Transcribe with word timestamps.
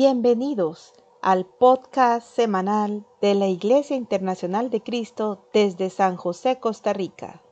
Bienvenidos 0.00 0.92
al 1.22 1.44
podcast 1.44 2.24
semanal 2.36 3.04
de 3.20 3.34
la 3.34 3.48
Iglesia 3.48 3.96
Internacional 3.96 4.70
de 4.70 4.80
Cristo 4.80 5.48
desde 5.52 5.90
San 5.90 6.14
José, 6.14 6.60
Costa 6.60 6.92
Rica. 6.92 7.42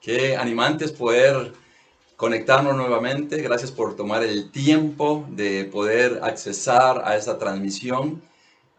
Qué 0.00 0.34
animante 0.38 0.86
es 0.86 0.92
poder 0.92 1.52
conectarnos 2.16 2.74
nuevamente. 2.74 3.42
Gracias 3.42 3.70
por 3.70 3.96
tomar 3.96 4.22
el 4.22 4.50
tiempo 4.50 5.26
de 5.28 5.66
poder 5.66 6.20
accesar 6.22 7.02
a 7.04 7.18
esta 7.18 7.36
transmisión. 7.36 8.22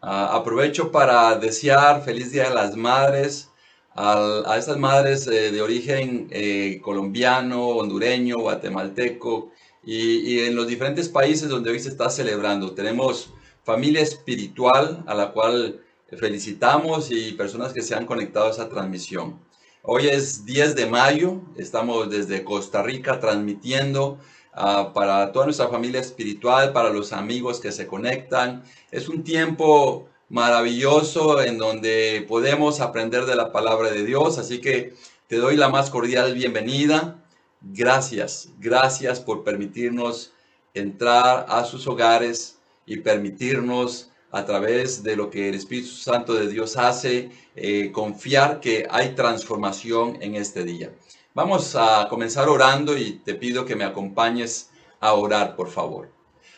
Ah, 0.00 0.34
aprovecho 0.34 0.90
para 0.90 1.38
desear 1.38 2.02
feliz 2.02 2.32
Día 2.32 2.48
de 2.48 2.54
las 2.56 2.74
Madres 2.74 3.53
a, 3.94 4.56
estas 4.58 4.76
madres 4.78 5.26
eh, 5.26 5.50
de 5.50 5.62
origen 5.62 6.28
eh, 6.30 6.80
colombiano, 6.82 7.68
hondureño, 7.68 8.38
guatemalteco 8.38 9.52
y, 9.84 10.40
en 10.40 10.56
los 10.56 10.66
diferentes 10.66 11.08
países 11.08 11.48
donde 11.48 11.70
hoy 11.70 11.78
se 11.78 11.90
está 11.90 12.10
celebrando. 12.10 12.72
Tenemos 12.74 13.30
familia 13.62 14.02
espiritual 14.02 15.04
a 15.06 15.14
la 15.14 15.32
cual 15.32 15.80
felicitamos 16.16 17.10
y 17.10 17.32
personas 17.32 17.72
que 17.72 17.82
se 17.82 17.94
han 17.94 18.06
conectado 18.06 18.46
a 18.46 18.50
esa 18.50 18.68
transmisión. 18.68 19.38
Hoy 19.82 20.06
es 20.06 20.46
10 20.46 20.76
de 20.76 20.86
mayo, 20.86 21.42
estamos 21.56 22.10
desde 22.10 22.42
Costa 22.42 22.82
Rica 22.82 23.20
transmitiendo 23.20 24.18
ah, 24.54 24.92
para 24.94 25.30
toda 25.32 25.46
nuestra 25.46 25.68
familia 25.68 26.00
espiritual, 26.00 26.72
para 26.72 26.90
los 26.90 27.12
amigos 27.12 27.60
que 27.60 27.70
se 27.70 27.86
conectan. 27.86 28.62
Es 28.90 29.08
un 29.08 29.22
tiempo 29.22 30.08
maravilloso 30.28 31.42
en 31.42 31.58
donde 31.58 32.24
podemos 32.28 32.80
aprender 32.80 33.26
de 33.26 33.36
la 33.36 33.52
palabra 33.52 33.90
de 33.90 34.04
Dios. 34.04 34.38
Así 34.38 34.60
que 34.60 34.94
te 35.28 35.36
doy 35.36 35.56
la 35.56 35.68
más 35.68 35.90
cordial 35.90 36.34
bienvenida. 36.34 37.24
Gracias, 37.60 38.48
gracias 38.58 39.20
por 39.20 39.42
permitirnos 39.44 40.32
entrar 40.74 41.46
a 41.48 41.64
sus 41.64 41.86
hogares 41.86 42.58
y 42.86 42.98
permitirnos 42.98 44.10
a 44.30 44.44
través 44.44 45.02
de 45.02 45.14
lo 45.16 45.30
que 45.30 45.48
el 45.48 45.54
Espíritu 45.54 45.90
Santo 45.90 46.34
de 46.34 46.48
Dios 46.48 46.76
hace, 46.76 47.30
eh, 47.54 47.92
confiar 47.92 48.60
que 48.60 48.86
hay 48.90 49.14
transformación 49.14 50.18
en 50.20 50.34
este 50.34 50.64
día. 50.64 50.92
Vamos 51.34 51.76
a 51.76 52.08
comenzar 52.10 52.48
orando 52.48 52.98
y 52.98 53.20
te 53.24 53.34
pido 53.34 53.64
que 53.64 53.76
me 53.76 53.84
acompañes 53.84 54.70
a 54.98 55.14
orar, 55.14 55.54
por 55.54 55.70
favor. 55.70 56.10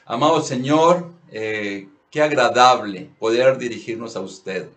Amado 0.06 0.40
Señor, 0.40 1.12
eh, 1.30 1.88
Qué 2.16 2.22
agradable 2.22 3.10
poder 3.18 3.58
dirigirnos 3.58 4.16
a 4.16 4.20
usted. 4.20 4.70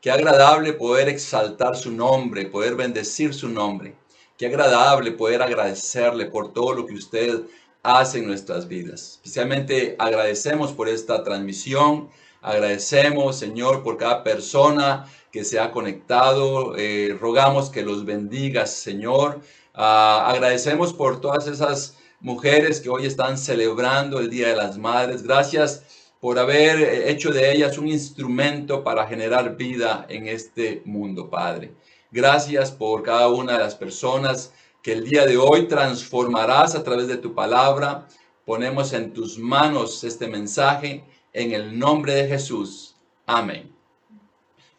Qué 0.00 0.10
agradable 0.10 0.72
poder 0.72 1.08
exaltar 1.08 1.76
su 1.76 1.92
nombre, 1.92 2.46
poder 2.46 2.74
bendecir 2.74 3.32
su 3.32 3.48
nombre. 3.48 3.94
Qué 4.36 4.46
agradable 4.46 5.12
poder 5.12 5.40
agradecerle 5.40 6.26
por 6.26 6.52
todo 6.52 6.72
lo 6.72 6.86
que 6.86 6.94
usted 6.94 7.42
hace 7.84 8.18
en 8.18 8.26
nuestras 8.26 8.66
vidas. 8.66 9.20
Especialmente 9.22 9.94
agradecemos 10.00 10.72
por 10.72 10.88
esta 10.88 11.22
transmisión. 11.22 12.10
Agradecemos, 12.42 13.38
Señor, 13.38 13.84
por 13.84 13.96
cada 13.96 14.24
persona 14.24 15.06
que 15.30 15.44
se 15.44 15.60
ha 15.60 15.70
conectado. 15.70 16.76
Eh, 16.76 17.16
rogamos 17.20 17.70
que 17.70 17.82
los 17.82 18.04
bendigas, 18.04 18.74
Señor. 18.74 19.42
Ah, 19.74 20.24
agradecemos 20.28 20.92
por 20.92 21.20
todas 21.20 21.46
esas 21.46 21.96
mujeres 22.18 22.80
que 22.80 22.90
hoy 22.90 23.06
están 23.06 23.38
celebrando 23.38 24.18
el 24.18 24.28
Día 24.28 24.48
de 24.48 24.56
las 24.56 24.76
Madres. 24.76 25.22
Gracias 25.22 25.84
por 26.20 26.38
haber 26.38 27.08
hecho 27.08 27.32
de 27.32 27.50
ellas 27.50 27.78
un 27.78 27.88
instrumento 27.88 28.84
para 28.84 29.06
generar 29.06 29.56
vida 29.56 30.06
en 30.08 30.28
este 30.28 30.82
mundo, 30.84 31.30
Padre. 31.30 31.72
Gracias 32.10 32.70
por 32.70 33.02
cada 33.02 33.28
una 33.28 33.54
de 33.54 33.60
las 33.60 33.74
personas 33.74 34.52
que 34.82 34.92
el 34.92 35.04
día 35.04 35.24
de 35.24 35.38
hoy 35.38 35.66
transformarás 35.66 36.74
a 36.74 36.84
través 36.84 37.08
de 37.08 37.16
tu 37.16 37.34
palabra. 37.34 38.06
Ponemos 38.44 38.92
en 38.92 39.12
tus 39.12 39.38
manos 39.38 40.04
este 40.04 40.28
mensaje 40.28 41.04
en 41.32 41.52
el 41.52 41.78
nombre 41.78 42.14
de 42.14 42.28
Jesús. 42.28 42.96
Amén. 43.26 43.72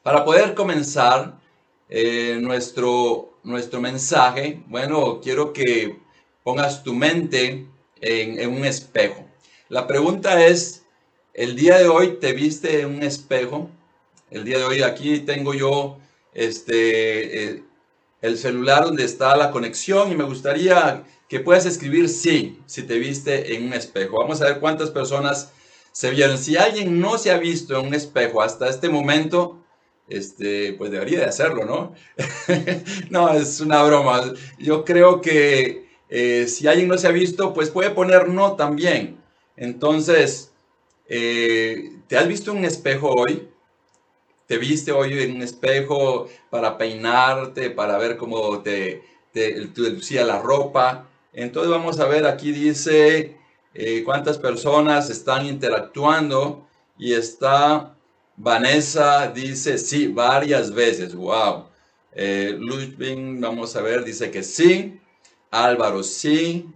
Para 0.03 0.23
poder 0.23 0.53
comenzar 0.53 1.39
eh, 1.89 2.37
nuestro, 2.39 3.39
nuestro 3.43 3.81
mensaje, 3.81 4.61
bueno, 4.67 5.19
quiero 5.21 5.53
que 5.53 5.99
pongas 6.43 6.83
tu 6.83 6.93
mente 6.93 7.67
en, 7.99 8.39
en 8.39 8.53
un 8.53 8.65
espejo. 8.65 9.25
La 9.69 9.87
pregunta 9.87 10.45
es, 10.45 10.80
el 11.33 11.55
día 11.55 11.77
de 11.77 11.87
hoy 11.87 12.17
te 12.19 12.33
viste 12.33 12.81
en 12.81 12.95
un 12.95 13.03
espejo. 13.03 13.69
El 14.29 14.43
día 14.43 14.57
de 14.57 14.63
hoy 14.65 14.83
aquí 14.83 15.19
tengo 15.19 15.53
yo 15.53 15.97
este, 16.33 17.43
eh, 17.43 17.63
el 18.21 18.37
celular 18.37 18.83
donde 18.83 19.03
está 19.03 19.35
la 19.35 19.51
conexión 19.51 20.11
y 20.11 20.15
me 20.15 20.23
gustaría 20.23 21.03
que 21.27 21.39
puedas 21.39 21.65
escribir 21.65 22.09
sí, 22.09 22.59
si 22.65 22.83
te 22.83 22.99
viste 22.99 23.55
en 23.55 23.67
un 23.67 23.73
espejo. 23.73 24.19
Vamos 24.19 24.41
a 24.41 24.45
ver 24.45 24.59
cuántas 24.59 24.89
personas 24.89 25.51
se 25.91 26.11
vieron. 26.11 26.37
Si 26.37 26.57
alguien 26.57 26.99
no 26.99 27.17
se 27.17 27.31
ha 27.31 27.37
visto 27.37 27.79
en 27.79 27.87
un 27.87 27.93
espejo 27.93 28.41
hasta 28.41 28.69
este 28.69 28.89
momento, 28.89 29.57
este, 30.09 30.73
pues 30.73 30.91
debería 30.91 31.19
de 31.19 31.25
hacerlo, 31.25 31.63
¿no? 31.63 31.93
no, 33.09 33.33
es 33.33 33.61
una 33.61 33.81
broma. 33.83 34.33
Yo 34.59 34.83
creo 34.83 35.21
que 35.21 35.87
eh, 36.09 36.47
si 36.47 36.67
alguien 36.67 36.89
no 36.89 36.97
se 36.97 37.07
ha 37.07 37.11
visto, 37.11 37.53
pues 37.53 37.69
puede 37.69 37.91
poner 37.91 38.27
no 38.27 38.57
también. 38.57 39.17
Entonces, 39.55 40.50
eh, 41.13 41.91
¿Te 42.07 42.17
has 42.17 42.25
visto 42.25 42.53
un 42.53 42.63
espejo 42.63 43.09
hoy? 43.09 43.49
¿Te 44.47 44.57
viste 44.57 44.93
hoy 44.93 45.21
en 45.21 45.35
un 45.35 45.41
espejo 45.41 46.29
para 46.49 46.77
peinarte, 46.77 47.69
para 47.69 47.97
ver 47.97 48.15
cómo 48.15 48.61
te, 48.61 49.03
te, 49.33 49.57
lucía 49.75 50.23
la 50.23 50.39
ropa? 50.39 51.09
Entonces 51.33 51.69
vamos 51.69 51.99
a 51.99 52.07
ver, 52.07 52.25
aquí 52.25 52.53
dice 52.53 53.37
eh, 53.73 54.03
cuántas 54.05 54.37
personas 54.37 55.09
están 55.09 55.45
interactuando 55.45 56.65
y 56.97 57.13
está 57.13 57.97
Vanessa, 58.37 59.27
dice 59.27 59.77
sí, 59.77 60.07
varias 60.07 60.73
veces, 60.73 61.13
wow. 61.13 61.65
Eh, 62.13 62.57
vamos 63.39 63.75
a 63.75 63.81
ver, 63.81 64.05
dice 64.05 64.31
que 64.31 64.43
sí. 64.43 64.97
Álvaro, 65.49 66.03
sí. 66.03 66.67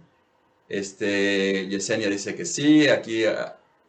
Este, 0.68 1.68
Yesenia 1.68 2.10
dice 2.10 2.34
que 2.34 2.44
sí. 2.44 2.88
Aquí 2.88 3.24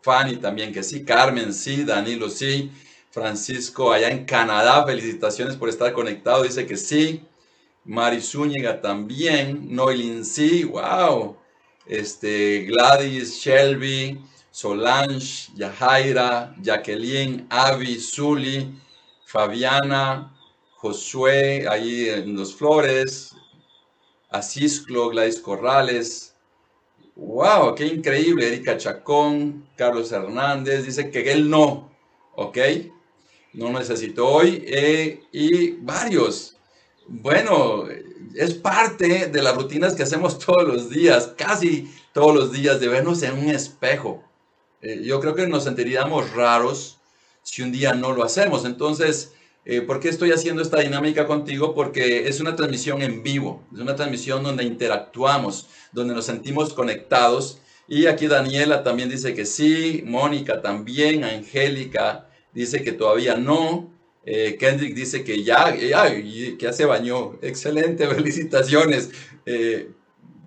Fanny 0.07 0.37
también 0.37 0.71
que 0.71 0.83
sí, 0.83 1.03
Carmen 1.03 1.53
sí, 1.53 1.83
Danilo 1.83 2.29
sí, 2.29 2.71
Francisco 3.11 3.91
allá 3.91 4.09
en 4.09 4.23
Canadá, 4.23 4.85
felicitaciones 4.85 5.57
por 5.57 5.67
estar 5.67 5.91
conectado, 5.91 6.43
dice 6.43 6.65
que 6.65 6.77
sí, 6.77 7.25
Mari 7.83 8.21
Zúñiga 8.21 8.79
también, 8.79 9.75
Noilin 9.75 10.23
sí, 10.23 10.63
wow, 10.63 11.35
este, 11.85 12.61
Gladys, 12.69 13.35
Shelby, 13.35 14.21
Solange, 14.49 15.49
Yajaira, 15.55 16.55
Jacqueline, 16.61 17.45
Avi, 17.49 17.99
Zuli, 17.99 18.79
Fabiana, 19.25 20.33
Josué, 20.77 21.67
ahí 21.67 22.07
en 22.07 22.33
Los 22.33 22.55
Flores, 22.55 23.35
Asisclo, 24.29 25.09
Gladys 25.09 25.41
Corrales, 25.41 26.33
Wow, 27.17 27.73
qué 27.73 27.87
increíble. 27.87 28.47
Erika 28.47 28.77
Chacón, 28.77 29.67
Carlos 29.75 30.11
Hernández, 30.11 30.85
dice 30.85 31.09
que 31.09 31.31
él 31.31 31.49
no, 31.49 31.91
¿ok? 32.35 32.57
No 33.53 33.71
necesito 33.71 34.27
hoy. 34.27 34.63
Eh, 34.67 35.23
y 35.31 35.71
varios. 35.71 36.57
Bueno, 37.07 37.85
es 38.35 38.53
parte 38.53 39.27
de 39.27 39.41
las 39.41 39.55
rutinas 39.55 39.95
que 39.95 40.03
hacemos 40.03 40.37
todos 40.45 40.63
los 40.67 40.91
días, 40.91 41.33
casi 41.35 41.91
todos 42.13 42.35
los 42.35 42.51
días, 42.51 42.79
de 42.79 42.87
vernos 42.87 43.23
en 43.23 43.33
un 43.33 43.49
espejo. 43.49 44.23
Eh, 44.83 45.01
yo 45.03 45.19
creo 45.19 45.33
que 45.33 45.47
nos 45.47 45.63
sentiríamos 45.63 46.31
raros 46.33 46.99
si 47.41 47.63
un 47.63 47.71
día 47.71 47.95
no 47.95 48.13
lo 48.13 48.23
hacemos. 48.23 48.63
Entonces, 48.63 49.33
eh, 49.69 49.81
¿Por 49.81 49.99
qué 49.99 50.07
estoy 50.07 50.31
haciendo 50.31 50.61
esta 50.61 50.79
dinámica 50.79 51.27
contigo? 51.27 51.75
Porque 51.75 52.29
es 52.29 52.39
una 52.39 52.55
transmisión 52.55 53.01
en 53.01 53.21
vivo, 53.21 53.67
es 53.73 53.81
una 53.81 53.97
transmisión 53.97 54.41
donde 54.41 54.63
interactuamos, 54.63 55.67
donde 55.91 56.13
nos 56.15 56.23
sentimos 56.23 56.73
conectados. 56.73 57.59
Y 57.85 58.05
aquí 58.05 58.27
Daniela 58.27 58.81
también 58.83 59.09
dice 59.09 59.33
que 59.33 59.45
sí, 59.45 60.03
Mónica 60.05 60.61
también, 60.61 61.25
Angélica 61.25 62.29
dice 62.53 62.81
que 62.81 62.93
todavía 62.93 63.35
no, 63.35 63.91
eh, 64.25 64.55
Kendrick 64.57 64.95
dice 64.95 65.25
que 65.25 65.43
ya, 65.43 65.75
ya, 65.75 66.15
que 66.15 66.57
ya 66.57 66.71
se 66.71 66.85
bañó. 66.85 67.37
Excelente, 67.41 68.07
felicitaciones. 68.15 69.09
Eh, 69.45 69.91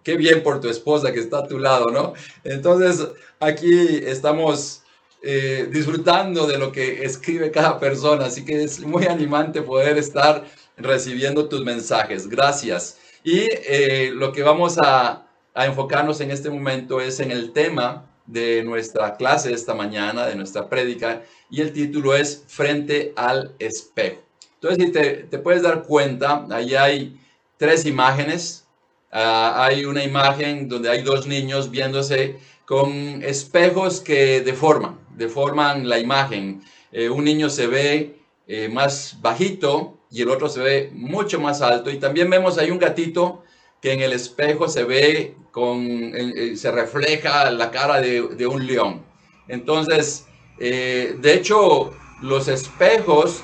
qué 0.02 0.16
bien 0.16 0.42
por 0.42 0.62
tu 0.62 0.70
esposa 0.70 1.12
que 1.12 1.20
está 1.20 1.40
a 1.40 1.46
tu 1.46 1.58
lado, 1.58 1.90
¿no? 1.90 2.14
Entonces, 2.42 3.06
aquí 3.38 4.00
estamos 4.02 4.82
eh, 5.22 5.68
disfrutando 5.70 6.46
de 6.46 6.58
lo 6.58 6.72
que 6.72 7.04
escribe 7.04 7.50
cada 7.50 7.78
persona. 7.78 8.26
Así 8.26 8.44
que 8.44 8.62
es 8.64 8.80
muy 8.80 9.06
animante 9.06 9.62
poder 9.62 9.98
estar 9.98 10.44
recibiendo 10.76 11.48
tus 11.48 11.64
mensajes. 11.64 12.28
Gracias. 12.28 12.98
Y 13.22 13.46
eh, 13.50 14.12
lo 14.14 14.32
que 14.32 14.42
vamos 14.42 14.78
a, 14.78 15.26
enfocarnos 15.54 16.20
en 16.22 16.30
este 16.30 16.48
momento 16.48 17.00
es 17.02 17.20
en 17.20 17.30
el 17.30 17.52
tema 17.52 18.06
de 18.24 18.62
nuestra 18.62 19.16
clase 19.16 19.52
esta 19.52 19.74
mañana, 19.74 20.26
de 20.26 20.34
nuestra 20.34 20.70
prédica, 20.70 21.22
y 21.50 21.60
el 21.60 21.72
título 21.72 22.14
es 22.14 22.44
Frente 22.46 23.12
al 23.16 23.54
espejo. 23.58 24.22
Entonces, 24.54 24.86
si 24.86 24.92
te, 24.92 25.10
te 25.24 25.38
puedes 25.38 25.62
dar 25.62 25.82
cuenta, 25.82 26.46
ahí 26.50 26.74
hay 26.76 27.20
tres 27.58 27.84
imágenes. 27.84 28.64
Ah, 29.12 29.64
hay 29.64 29.84
una 29.84 30.02
imagen 30.02 30.68
donde 30.68 30.88
hay 30.88 31.02
dos 31.02 31.26
niños 31.26 31.70
viéndose 31.70 32.38
con 32.64 33.22
espejos 33.22 34.00
que 34.00 34.40
deforman, 34.40 34.98
deforman 35.20 35.88
la 35.88 36.00
imagen. 36.00 36.62
Eh, 36.90 37.08
un 37.08 37.24
niño 37.24 37.48
se 37.48 37.68
ve 37.68 38.16
eh, 38.48 38.68
más 38.68 39.18
bajito 39.20 39.98
y 40.10 40.22
el 40.22 40.30
otro 40.30 40.48
se 40.48 40.60
ve 40.60 40.90
mucho 40.92 41.40
más 41.40 41.62
alto. 41.62 41.90
Y 41.90 41.98
también 41.98 42.28
vemos 42.28 42.58
ahí 42.58 42.72
un 42.72 42.78
gatito 42.80 43.44
que 43.80 43.92
en 43.92 44.00
el 44.00 44.12
espejo 44.12 44.68
se 44.68 44.82
ve 44.82 45.36
con, 45.52 45.78
eh, 45.86 46.56
se 46.56 46.72
refleja 46.72 47.48
la 47.50 47.70
cara 47.70 48.00
de, 48.00 48.22
de 48.22 48.46
un 48.46 48.66
león. 48.66 49.02
Entonces, 49.46 50.26
de 50.58 51.34
hecho, 51.34 51.92
los 52.20 52.48
espejos 52.48 53.42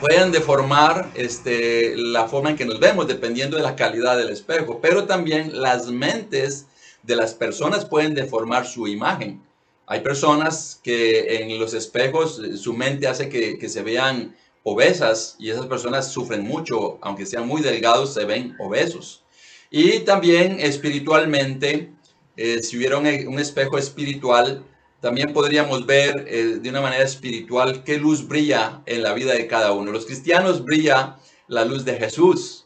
pueden 0.00 0.32
deformar 0.32 1.10
este, 1.14 1.94
la 1.96 2.26
forma 2.26 2.50
en 2.50 2.56
que 2.56 2.64
nos 2.64 2.80
vemos 2.80 3.06
dependiendo 3.06 3.56
de 3.56 3.62
la 3.62 3.76
calidad 3.76 4.16
del 4.16 4.30
espejo, 4.30 4.80
pero 4.80 5.04
también 5.04 5.60
las 5.62 5.86
mentes 5.88 6.66
de 7.04 7.14
las 7.14 7.34
personas 7.34 7.84
pueden 7.84 8.14
deformar 8.14 8.66
su 8.66 8.88
imagen. 8.88 9.40
Hay 9.86 10.00
personas 10.00 10.80
que 10.82 11.36
en 11.36 11.58
los 11.58 11.74
espejos 11.74 12.40
su 12.56 12.72
mente 12.74 13.06
hace 13.06 13.28
que, 13.28 13.68
se 13.68 13.82
vean 13.82 14.36
obesas 14.62 15.36
y 15.38 15.50
esas 15.50 15.66
personas 15.66 16.12
sufren 16.12 16.42
mucho, 16.42 16.98
aunque 17.02 17.26
sean 17.26 17.46
muy 17.46 17.62
delgados, 17.62 18.14
se 18.14 18.24
ven 18.24 18.54
obesos. 18.58 19.24
Y 19.70 20.00
también 20.00 20.60
espiritualmente, 20.60 21.90
eh, 22.36 22.62
si 22.62 22.76
hubiera 22.76 22.98
un, 22.98 23.06
un 23.06 23.38
espejo 23.38 23.78
espiritual, 23.78 24.64
también 25.02 25.32
podríamos 25.32 25.84
ver 25.84 26.26
eh, 26.28 26.58
de 26.62 26.70
una 26.70 26.80
manera 26.80 27.02
espiritual 27.02 27.82
qué 27.82 27.98
luz 27.98 28.28
brilla 28.28 28.82
en 28.86 29.02
la 29.02 29.12
vida 29.14 29.32
de 29.32 29.48
cada 29.48 29.72
uno. 29.72 29.90
Los 29.90 30.06
cristianos 30.06 30.64
brilla 30.64 31.18
la 31.48 31.64
luz 31.64 31.84
de 31.84 31.96
Jesús. 31.96 32.61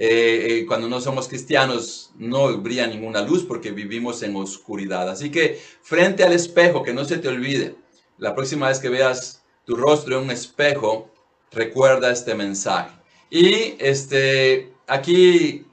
Eh, 0.00 0.60
eh, 0.60 0.66
cuando 0.66 0.88
no 0.88 1.00
somos 1.00 1.26
cristianos 1.26 2.12
no 2.16 2.56
brilla 2.58 2.86
ninguna 2.86 3.20
luz 3.22 3.44
porque 3.44 3.72
vivimos 3.72 4.22
en 4.22 4.36
oscuridad. 4.36 5.10
Así 5.10 5.30
que 5.30 5.60
frente 5.82 6.22
al 6.22 6.32
espejo, 6.32 6.82
que 6.82 6.94
no 6.94 7.04
se 7.04 7.18
te 7.18 7.26
olvide, 7.26 7.74
la 8.16 8.34
próxima 8.34 8.68
vez 8.68 8.78
que 8.78 8.88
veas 8.88 9.42
tu 9.64 9.74
rostro 9.74 10.18
en 10.18 10.24
un 10.24 10.30
espejo, 10.30 11.10
recuerda 11.50 12.12
este 12.12 12.34
mensaje. 12.34 12.90
Y 13.28 13.74
este, 13.80 14.72
aquí 14.86 15.64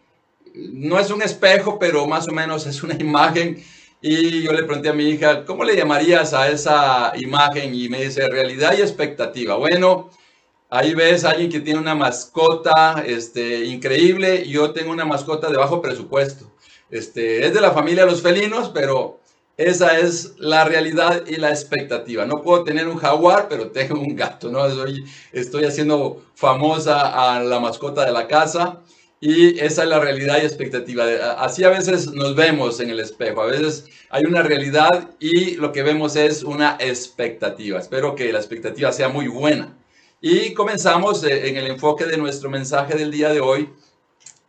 no 0.55 0.99
es 0.99 1.11
un 1.11 1.21
espejo, 1.21 1.77
pero 1.77 2.07
más 2.07 2.27
o 2.27 2.31
menos 2.31 2.65
es 2.65 2.81
una 2.81 2.95
imagen 2.99 3.63
y 4.07 4.43
yo 4.43 4.51
le 4.51 4.61
pregunté 4.63 4.89
a 4.89 4.93
mi 4.93 5.09
hija, 5.09 5.45
¿cómo 5.45 5.63
le 5.63 5.75
llamarías 5.75 6.33
a 6.35 6.47
esa 6.49 7.13
imagen? 7.15 7.73
Y 7.73 7.89
me 7.89 8.03
dice, 8.03 8.27
realidad 8.29 8.75
y 8.77 8.81
expectativa. 8.81 9.55
Bueno, 9.55 10.11
ahí 10.69 10.93
ves 10.93 11.23
a 11.23 11.31
alguien 11.31 11.49
que 11.49 11.59
tiene 11.59 11.79
una 11.79 11.95
mascota 11.95 13.03
este, 13.05 13.65
increíble. 13.65 14.47
Yo 14.47 14.71
tengo 14.71 14.91
una 14.91 15.05
mascota 15.05 15.49
de 15.49 15.57
bajo 15.57 15.81
presupuesto. 15.81 16.51
Este, 16.89 17.45
es 17.45 17.53
de 17.53 17.61
la 17.61 17.71
familia 17.71 18.05
los 18.05 18.21
felinos, 18.21 18.69
pero 18.69 19.19
esa 19.57 19.99
es 19.99 20.33
la 20.37 20.65
realidad 20.65 21.23
y 21.27 21.37
la 21.37 21.49
expectativa. 21.49 22.25
No 22.25 22.41
puedo 22.41 22.63
tener 22.63 22.87
un 22.87 22.97
jaguar, 22.97 23.47
pero 23.49 23.71
tengo 23.71 23.99
un 23.99 24.15
gato, 24.15 24.51
¿no? 24.51 24.65
estoy 25.31 25.65
haciendo 25.65 26.23
famosa 26.35 27.35
a 27.35 27.39
la 27.41 27.59
mascota 27.59 28.05
de 28.05 28.11
la 28.11 28.27
casa. 28.27 28.81
Y 29.21 29.57
esa 29.59 29.83
es 29.83 29.89
la 29.89 29.99
realidad 29.99 30.39
y 30.41 30.45
expectativa. 30.45 31.05
Así 31.39 31.63
a 31.63 31.69
veces 31.69 32.11
nos 32.11 32.35
vemos 32.35 32.79
en 32.79 32.89
el 32.89 32.99
espejo, 32.99 33.41
a 33.41 33.45
veces 33.45 33.85
hay 34.09 34.23
una 34.25 34.43
realidad 34.43 35.09
y 35.19 35.55
lo 35.55 35.71
que 35.71 35.83
vemos 35.83 36.15
es 36.15 36.43
una 36.43 36.77
expectativa. 36.79 37.79
Espero 37.79 38.13
que 38.15 38.31
la 38.31 38.39
expectativa 38.39 38.91
sea 38.91 39.09
muy 39.09 39.27
buena. 39.27 39.73
Y 40.21 40.53
comenzamos 40.53 41.23
eh, 41.25 41.49
en 41.49 41.57
el 41.57 41.67
enfoque 41.67 42.05
de 42.05 42.17
nuestro 42.17 42.49
mensaje 42.49 42.95
del 42.95 43.11
día 43.11 43.33
de 43.33 43.41
hoy. 43.41 43.69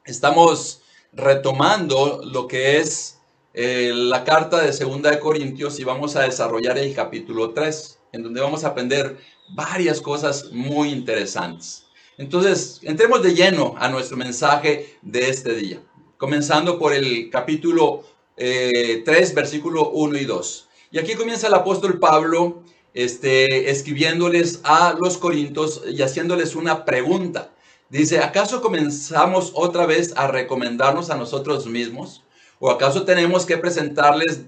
Estamos 0.04 0.82
retomando 1.12 2.20
lo 2.24 2.46
que 2.46 2.78
es 2.78 3.18
eh, 3.52 3.90
la 3.92 4.22
carta 4.22 4.60
de 4.60 4.72
Segunda 4.72 5.10
de 5.10 5.18
Corintios 5.18 5.80
y 5.80 5.84
vamos 5.84 6.14
a 6.14 6.22
desarrollar 6.22 6.78
el 6.78 6.94
capítulo 6.94 7.50
3, 7.50 7.98
en 8.12 8.22
donde 8.22 8.40
vamos 8.40 8.62
a 8.62 8.68
aprender 8.68 9.18
varias 9.56 10.00
cosas 10.00 10.52
muy 10.52 10.90
interesantes. 10.90 11.86
Entonces, 12.16 12.78
entremos 12.82 13.22
de 13.24 13.34
lleno 13.34 13.74
a 13.76 13.88
nuestro 13.88 14.16
mensaje 14.16 14.96
de 15.02 15.28
este 15.28 15.52
día, 15.56 15.82
comenzando 16.16 16.78
por 16.78 16.92
el 16.92 17.28
capítulo 17.28 18.04
3, 18.36 18.44
eh, 18.46 19.32
versículo 19.34 19.90
1 19.90 20.16
y 20.16 20.24
2. 20.26 20.68
Y 20.92 20.98
aquí 20.98 21.14
comienza 21.14 21.48
el 21.48 21.54
apóstol 21.54 21.98
Pablo 21.98 22.62
este, 22.96 23.70
escribiéndoles 23.70 24.60
a 24.64 24.94
los 24.98 25.19
corintios 25.19 25.82
y 25.87 26.00
haciéndoles 26.00 26.56
una 26.56 26.87
pregunta. 26.87 27.52
Dice, 27.90 28.20
¿acaso 28.20 28.62
comenzamos 28.62 29.52
otra 29.54 29.84
vez 29.84 30.14
a 30.16 30.28
recomendarnos 30.28 31.10
a 31.10 31.16
nosotros 31.16 31.66
mismos? 31.66 32.25
¿O 32.58 32.70
acaso 32.70 33.04
tenemos 33.04 33.44
que 33.44 33.58
presentarles, 33.58 34.46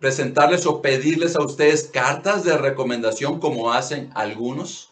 presentarles 0.00 0.64
o 0.64 0.80
pedirles 0.80 1.36
a 1.36 1.44
ustedes 1.44 1.84
cartas 1.92 2.42
de 2.42 2.56
recomendación 2.56 3.38
como 3.38 3.70
hacen 3.70 4.10
algunos? 4.14 4.88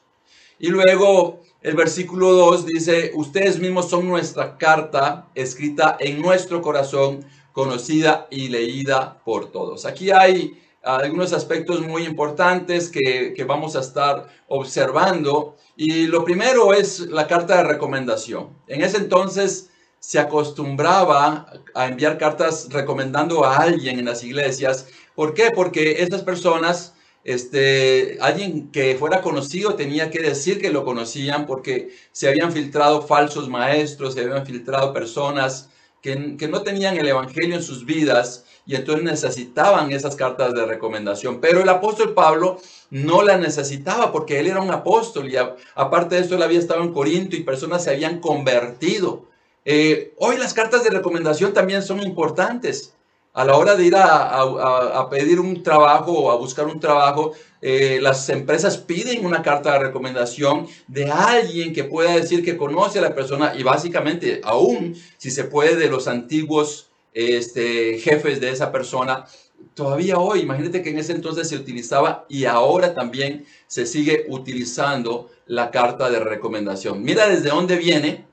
Y 0.58 0.68
luego 0.68 1.40
el 1.62 1.74
versículo 1.74 2.32
2 2.32 2.66
dice, 2.66 3.12
ustedes 3.14 3.58
mismos 3.58 3.88
son 3.88 4.06
nuestra 4.06 4.58
carta 4.58 5.30
escrita 5.34 5.96
en 5.98 6.20
nuestro 6.20 6.60
corazón, 6.60 7.24
conocida 7.52 8.26
y 8.30 8.48
leída 8.48 9.18
por 9.24 9.50
todos. 9.50 9.86
Aquí 9.86 10.10
hay 10.10 10.60
algunos 10.82 11.32
aspectos 11.32 11.80
muy 11.80 12.04
importantes 12.04 12.88
que, 12.88 13.34
que, 13.34 13.44
vamos 13.44 13.76
a 13.76 13.80
estar 13.80 14.28
observando. 14.48 15.56
Y 15.76 16.06
lo 16.06 16.24
primero 16.24 16.74
es 16.74 17.00
la 17.00 17.26
carta 17.26 17.58
de 17.58 17.64
recomendación. 17.64 18.50
En 18.66 18.82
ese 18.82 18.98
entonces 18.98 19.70
se 20.00 20.18
acostumbraba 20.18 21.46
a 21.74 21.86
enviar 21.86 22.18
cartas 22.18 22.68
recomendando 22.70 23.44
a 23.44 23.58
alguien 23.58 23.98
en 23.98 24.06
las 24.06 24.24
iglesias. 24.24 24.88
¿Por 25.14 25.34
qué? 25.34 25.50
Porque 25.54 26.02
esas 26.02 26.22
personas 26.22 26.94
este, 27.24 28.18
alguien 28.20 28.72
que 28.72 28.96
fuera 28.96 29.20
conocido 29.20 29.74
tenía 29.76 30.10
que 30.10 30.20
decir 30.20 30.60
que 30.60 30.70
lo 30.70 30.84
conocían 30.84 31.46
porque 31.46 31.90
se 32.10 32.28
habían 32.28 32.52
filtrado 32.52 33.02
falsos 33.02 33.48
maestros, 33.48 34.14
se 34.14 34.22
habían 34.22 34.44
filtrado 34.44 34.92
personas 34.92 35.70
que, 36.00 36.36
que 36.36 36.48
no 36.48 36.62
tenían 36.62 36.96
el 36.96 37.06
Evangelio 37.06 37.54
en 37.54 37.62
sus 37.62 37.86
vidas 37.86 38.44
y 38.66 38.76
entonces 38.76 39.04
necesitaban 39.04 39.92
esas 39.92 40.16
cartas 40.16 40.54
de 40.54 40.66
recomendación. 40.66 41.40
Pero 41.40 41.60
el 41.60 41.68
apóstol 41.68 42.14
Pablo 42.14 42.58
no 42.90 43.22
la 43.22 43.38
necesitaba 43.38 44.12
porque 44.12 44.38
él 44.38 44.46
era 44.46 44.60
un 44.60 44.70
apóstol 44.70 45.30
y 45.30 45.36
aparte 45.74 46.14
de 46.14 46.22
eso 46.22 46.36
él 46.36 46.42
había 46.42 46.58
estado 46.58 46.82
en 46.82 46.92
Corinto 46.92 47.36
y 47.36 47.42
personas 47.42 47.84
se 47.84 47.90
habían 47.90 48.20
convertido. 48.20 49.24
Eh, 49.64 50.14
hoy 50.18 50.38
las 50.38 50.54
cartas 50.54 50.84
de 50.84 50.90
recomendación 50.90 51.52
también 51.52 51.82
son 51.82 52.02
importantes 52.02 52.94
a 53.34 53.44
la 53.44 53.56
hora 53.56 53.76
de 53.76 53.86
ir 53.86 53.96
a, 53.96 55.08
pedir 55.10 55.40
un 55.40 55.62
trabajo 55.62 56.12
o 56.12 56.30
a 56.30 56.36
buscar 56.36 56.66
un 56.66 56.78
trabajo, 56.78 57.32
eh, 57.62 57.98
las 58.02 58.28
empresas 58.28 58.76
piden 58.76 59.24
una 59.24 59.42
carta 59.42 59.72
de 59.72 59.78
recomendación 59.78 60.66
de 60.86 61.10
alguien 61.10 61.72
que 61.72 61.84
pueda 61.84 62.14
decir 62.14 62.44
que 62.44 62.56
conoce 62.56 62.98
a 62.98 63.02
la 63.02 63.14
persona 63.14 63.54
y 63.56 63.62
básicamente, 63.62 64.40
aún 64.44 64.94
si 65.16 65.30
se 65.30 65.44
puede, 65.44 65.76
de 65.76 65.88
los 65.88 66.08
antiguos 66.08 66.90
este, 67.12 67.98
jefes 67.98 68.40
de 68.40 68.50
esa 68.50 68.72
persona. 68.72 69.26
Todavía 69.74 70.18
hoy, 70.18 70.40
imagínate 70.40 70.82
que 70.82 70.90
en 70.90 70.98
ese 70.98 71.12
entonces 71.12 71.48
se 71.48 71.56
utilizaba 71.56 72.26
y 72.28 72.44
ahora 72.44 72.94
también 72.94 73.46
se 73.66 73.86
sigue 73.86 74.26
utilizando 74.28 75.30
la 75.46 75.70
carta 75.70 76.10
de 76.10 76.20
recomendación. 76.20 77.02
Mira 77.02 77.28
desde 77.28 77.50
dónde 77.50 77.76
viene 77.76 78.26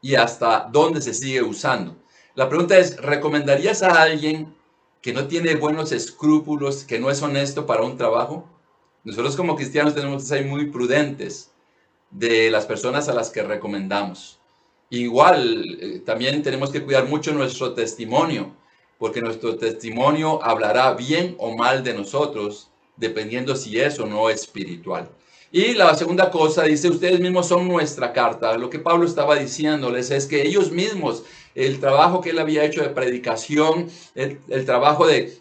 y 0.00 0.16
hasta 0.16 0.68
dónde 0.70 1.00
se 1.00 1.14
sigue 1.14 1.42
usando. 1.42 1.96
La 2.34 2.48
pregunta 2.48 2.78
es, 2.78 2.96
¿recomendarías 2.96 3.82
a 3.82 4.02
alguien 4.02 4.54
que 5.00 5.12
no 5.12 5.26
tiene 5.28 5.54
buenos 5.54 5.92
escrúpulos, 5.92 6.84
que 6.84 6.98
no 6.98 7.10
es 7.10 7.22
honesto 7.22 7.66
para 7.66 7.82
un 7.82 7.96
trabajo? 7.96 8.48
Nosotros 9.04 9.36
como 9.36 9.56
cristianos 9.56 9.94
tenemos 9.94 10.22
que 10.22 10.28
ser 10.28 10.46
muy 10.46 10.70
prudentes 10.70 11.52
de 12.10 12.50
las 12.50 12.66
personas 12.66 13.08
a 13.08 13.14
las 13.14 13.30
que 13.30 13.42
recomendamos. 13.42 14.41
Igual, 14.92 15.78
eh, 15.80 16.02
también 16.04 16.42
tenemos 16.42 16.68
que 16.68 16.82
cuidar 16.82 17.08
mucho 17.08 17.32
nuestro 17.32 17.72
testimonio, 17.72 18.54
porque 18.98 19.22
nuestro 19.22 19.56
testimonio 19.56 20.44
hablará 20.44 20.92
bien 20.92 21.34
o 21.38 21.56
mal 21.56 21.82
de 21.82 21.94
nosotros, 21.94 22.68
dependiendo 22.98 23.56
si 23.56 23.80
es 23.80 23.98
o 23.98 24.04
no 24.04 24.28
espiritual. 24.28 25.08
Y 25.50 25.72
la 25.72 25.94
segunda 25.94 26.30
cosa, 26.30 26.64
dice, 26.64 26.90
ustedes 26.90 27.20
mismos 27.20 27.48
son 27.48 27.66
nuestra 27.68 28.12
carta. 28.12 28.58
Lo 28.58 28.68
que 28.68 28.78
Pablo 28.78 29.06
estaba 29.06 29.36
diciéndoles 29.36 30.10
es 30.10 30.26
que 30.26 30.42
ellos 30.42 30.70
mismos 30.70 31.24
el 31.54 31.80
trabajo 31.80 32.20
que 32.20 32.30
él 32.30 32.38
había 32.38 32.64
hecho 32.64 32.82
de 32.82 32.90
predicación, 32.90 33.88
el, 34.14 34.38
trabajo 34.66 35.06
de 35.06 35.38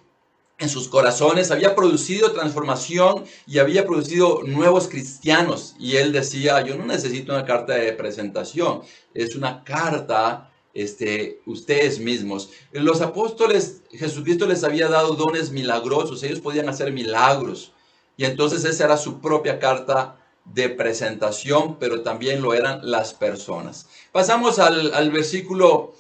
en 0.62 0.70
sus 0.70 0.88
corazones, 0.88 1.50
había 1.50 1.76
producido 1.76 2.32
transformación 2.32 3.26
y 3.48 3.58
había 3.58 3.86
producido 3.86 4.44
nuevos 4.46 4.88
cristianos. 4.88 5.76
Y 5.80 5.98
él 5.98 6.12
decía, 6.12 6.62
yo 6.62 6.78
no 6.78 6.86
necesito 6.86 7.34
una 7.34 7.46
carta 7.46 7.74
de 7.74 7.92
presentación, 7.94 8.82
es 9.14 9.36
una 9.36 9.64
carta, 9.64 10.52
este, 10.74 11.42
ustedes 11.48 12.00
mismos. 12.00 12.52
Los 12.72 13.02
apóstoles, 13.02 13.82
Jesucristo 13.92 14.46
les 14.46 14.64
había 14.64 14.88
dado 14.88 15.16
dones 15.16 15.52
milagrosos, 15.52 16.22
ellos 16.22 16.40
podían 16.40 16.70
hacer 16.70 16.92
milagros. 16.92 17.74
Y 18.16 18.26
entonces 18.26 18.64
esa 18.64 18.86
era 18.86 18.98
su 18.98 19.20
propia 19.20 19.58
carta 19.58 20.18
de 20.46 20.70
presentación, 20.70 21.78
pero 21.80 22.02
también 22.02 22.42
lo 22.42 22.54
eran 22.54 22.80
las 22.84 23.16
personas. 23.16 23.88
Pasamos 24.12 24.60
al, 24.60 24.94
al 24.94 25.10
versículo 25.10 25.94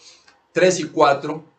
3 0.52 0.82
y 0.82 0.84
4. 0.84 1.51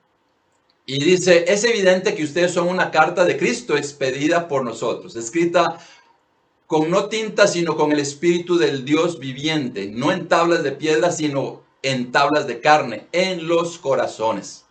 Y 0.84 1.02
dice, 1.02 1.44
es 1.46 1.62
evidente 1.64 2.14
que 2.14 2.24
ustedes 2.24 2.52
son 2.52 2.68
una 2.68 2.90
carta 2.90 3.24
de 3.24 3.36
Cristo 3.36 3.76
expedida 3.76 4.48
por 4.48 4.64
nosotros, 4.64 5.14
escrita 5.14 5.78
con 6.66 6.90
no 6.90 7.08
tinta, 7.08 7.46
sino 7.46 7.76
con 7.76 7.92
el 7.92 8.00
Espíritu 8.00 8.56
del 8.56 8.84
Dios 8.84 9.18
viviente, 9.18 9.86
no 9.86 10.10
en 10.10 10.26
tablas 10.26 10.62
de 10.64 10.72
piedra, 10.72 11.12
sino 11.12 11.62
en 11.82 12.10
tablas 12.10 12.46
de 12.46 12.60
carne, 12.60 13.06
en 13.12 13.46
los 13.46 13.78
corazones. 13.78 14.64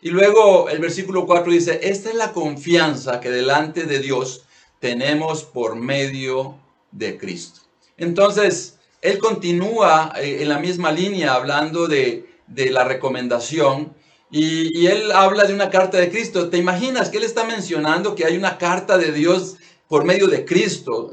Y 0.00 0.10
luego 0.10 0.68
el 0.70 0.78
versículo 0.78 1.26
4 1.26 1.52
dice, 1.52 1.80
esta 1.82 2.10
es 2.10 2.14
la 2.14 2.32
confianza 2.32 3.20
que 3.20 3.30
delante 3.30 3.84
de 3.84 3.98
Dios 3.98 4.44
tenemos 4.78 5.42
por 5.42 5.74
medio 5.74 6.54
de 6.92 7.18
Cristo. 7.18 7.60
Entonces, 7.96 8.78
él 9.02 9.18
continúa 9.18 10.12
eh, 10.16 10.38
en 10.40 10.48
la 10.48 10.60
misma 10.60 10.92
línea 10.92 11.34
hablando 11.34 11.88
de, 11.88 12.28
de 12.46 12.70
la 12.70 12.84
recomendación 12.84 13.92
y, 14.30 14.86
él 14.86 15.10
habla 15.12 15.44
de 15.44 15.54
una 15.54 15.70
carta 15.70 15.98
de 15.98 16.10
Cristo. 16.10 16.50
¿Te 16.50 16.58
imaginas 16.58 17.08
que 17.08 17.16
él 17.16 17.24
está 17.24 17.44
mencionando 17.44 18.14
que 18.14 18.24
hay 18.24 18.36
una 18.36 18.58
carta 18.58 18.98
de 18.98 19.12
Dios 19.12 19.56
por 19.88 20.04
medio 20.04 20.26
de 20.26 20.44
Cristo? 20.44 21.12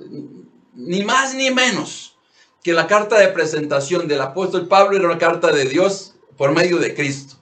Ni 0.73 1.03
más 1.03 1.33
ni 1.33 1.49
menos 1.51 2.17
que 2.61 2.73
la 2.73 2.87
carta 2.87 3.17
de 3.17 3.29
presentación 3.29 4.07
del 4.07 4.21
apóstol 4.21 4.67
Pablo 4.67 4.97
era 4.97 5.05
una 5.05 5.17
carta 5.17 5.51
de 5.51 5.65
Dios 5.65 6.15
por 6.35 6.51
medio 6.51 6.77
de 6.77 6.93
Cristo. 6.93 7.35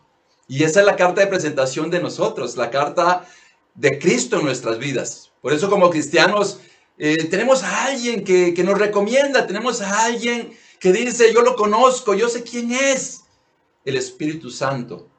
Y 0.48 0.64
esa 0.64 0.82
es 0.82 0.86
la 0.86 0.96
carta 0.96 1.22
de 1.22 1.28
presentación 1.28 1.90
de 1.90 2.02
nosotros, 2.02 2.56
la 2.58 2.70
carta 2.70 3.26
de 3.74 3.98
Cristo 3.98 4.38
en 4.38 4.46
nuestras 4.46 4.78
vidas. 4.78 5.32
Por 5.42 5.54
eso 5.54 5.70
como 5.70 5.90
cristianos 5.90 6.60
eh, 7.00 7.24
tenemos 7.26 7.64
a 7.64 7.86
alguien 7.86 8.24
que, 8.24 8.54
que 8.54 8.64
nos 8.64 8.78
recomienda, 8.78 9.48
tenemos 9.48 9.82
a 9.82 10.06
alguien 10.06 10.56
que 10.80 10.92
dice, 10.92 11.34
yo 11.34 11.42
lo 11.42 11.56
conozco, 11.56 12.14
yo 12.14 12.30
sé 12.30 12.44
quién 12.44 12.72
es. 12.72 13.22
El 13.86 13.96
Espíritu 13.96 14.52
Santo 14.52 15.13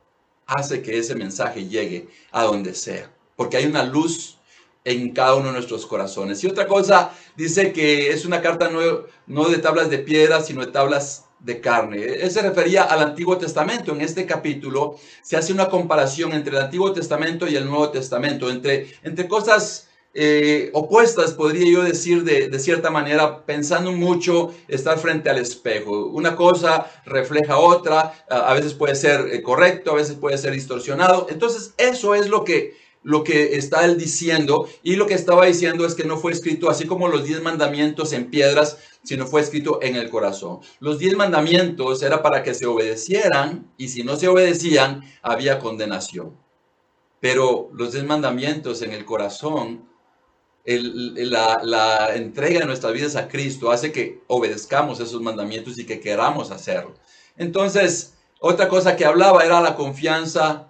hace 0.47 0.83
que 0.83 0.99
ese 0.99 1.15
mensaje 1.15 1.67
llegue 1.67 2.09
a 2.33 2.45
donde 2.45 2.75
sea, 2.75 3.11
porque 3.37 3.57
hay 3.57 3.67
una 3.67 3.85
luz 3.85 4.39
en 4.85 5.13
cada 5.13 5.35
uno 5.35 5.47
de 5.47 5.55
nuestros 5.55 5.87
corazones. 5.87 6.43
Y 6.45 6.47
otra 6.47 6.67
cosa, 6.67 7.13
dice 7.37 7.73
que 7.73 8.11
es 8.11 8.25
una 8.25 8.43
carta 8.43 8.71
no, 9.27 9.49
de 9.49 9.59
tablas 9.59 9.91
de 9.91 9.99
piedra, 9.99 10.43
sino 10.43 10.65
de 10.65 10.73
tablas 10.73 11.25
de 11.41 11.61
carne. 11.61 12.03
Él 12.03 12.31
se 12.31 12.43
refería 12.43 12.85
al 12.85 13.03
Antiguo 13.03 13.37
Testamento. 13.39 13.93
En 13.93 14.01
este 14.01 14.27
capítulo 14.27 14.97
se 15.23 15.37
hace 15.37 15.53
una 15.53 15.69
comparación 15.69 16.33
entre 16.33 16.57
el 16.57 16.63
Antiguo 16.63 16.93
Testamento 16.93 17.47
y 17.47 17.57
el 17.57 17.67
Nuevo 17.67 17.91
Testamento, 17.91 18.51
entre, 18.51 18.95
entre 19.03 19.27
cosas 19.29 19.89
eh, 20.17 20.71
opuestas, 20.75 21.33
podría 21.33 21.69
yo 21.69 21.83
decir 21.83 22.23
de, 22.23 22.57
cierta 22.61 22.89
manera, 22.91 23.45
pensando 23.45 23.91
mucho 23.91 24.55
estar 24.69 24.97
frente 24.99 25.29
al 25.29 25.39
espejo. 25.39 26.07
Una 26.07 26.37
cosa 26.37 26.87
refleja 27.05 27.59
otra, 27.59 28.25
a, 28.31 28.55
veces 28.55 28.75
puede 28.75 28.95
ser 28.95 29.29
eh, 29.33 29.43
correcto, 29.43 29.91
a 29.91 29.97
veces 29.97 30.15
puede 30.15 30.39
ser 30.39 30.53
distorsionado. 30.53 31.27
Entonces, 31.31 31.75
eso 31.79 32.15
es 32.15 32.29
lo 32.29 32.45
que, 32.45 32.77
lo 33.03 33.25
que 33.25 33.57
está 33.57 33.85
él 33.85 33.99
diciendo. 33.99 34.69
Y 34.85 34.95
lo 34.95 35.09
que 35.09 35.15
estaba 35.15 35.47
diciendo 35.47 35.85
es 35.85 35.97
que 35.97 36.05
no 36.05 36.17
fue 36.17 36.31
escrito 36.31 36.71
así 36.71 36.87
como 36.87 37.09
los 37.09 37.25
diez 37.25 37.43
mandamientos 37.43 38.13
en 38.13 38.31
piedras, 38.31 38.79
sino 39.03 39.27
fue 39.27 39.41
escrito 39.41 39.81
en 39.83 39.97
el 39.97 40.11
corazón. 40.11 40.61
Los 40.79 41.01
diez 41.01 41.17
mandamientos 41.17 42.05
era 42.05 42.23
para 42.23 42.45
que 42.45 42.55
se 42.55 42.67
obedecieran 42.67 43.69
y 43.77 43.89
si 43.89 44.05
no 44.05 44.15
se 44.15 44.29
obedecían, 44.29 45.03
había 45.23 45.59
condenación. 45.59 46.39
Pero 47.19 47.69
los 47.73 47.93
diez 47.93 48.05
mandamientos 48.05 48.81
en 48.83 48.93
el 48.93 49.05
corazón 49.05 49.93
la, 50.65 52.15
entrega 52.15 52.61
de 52.61 52.67
nuestras 52.67 52.93
vidas 52.93 53.17
a 53.17 53.29
Cristo 53.29 53.71
hace 53.71 53.93
que 53.93 54.23
obedezcamos 54.27 55.01
esos 55.01 55.21
mandamientos 55.21 55.79
y 55.79 55.85
que 55.85 56.01
queramos 56.01 56.51
hacerlo. 56.51 56.95
Entonces, 57.37 58.15
otra 58.41 58.69
cosa 58.69 58.97
que 58.97 59.05
hablaba 59.05 59.45
era 59.45 59.61
la 59.61 59.77
confianza 59.77 60.69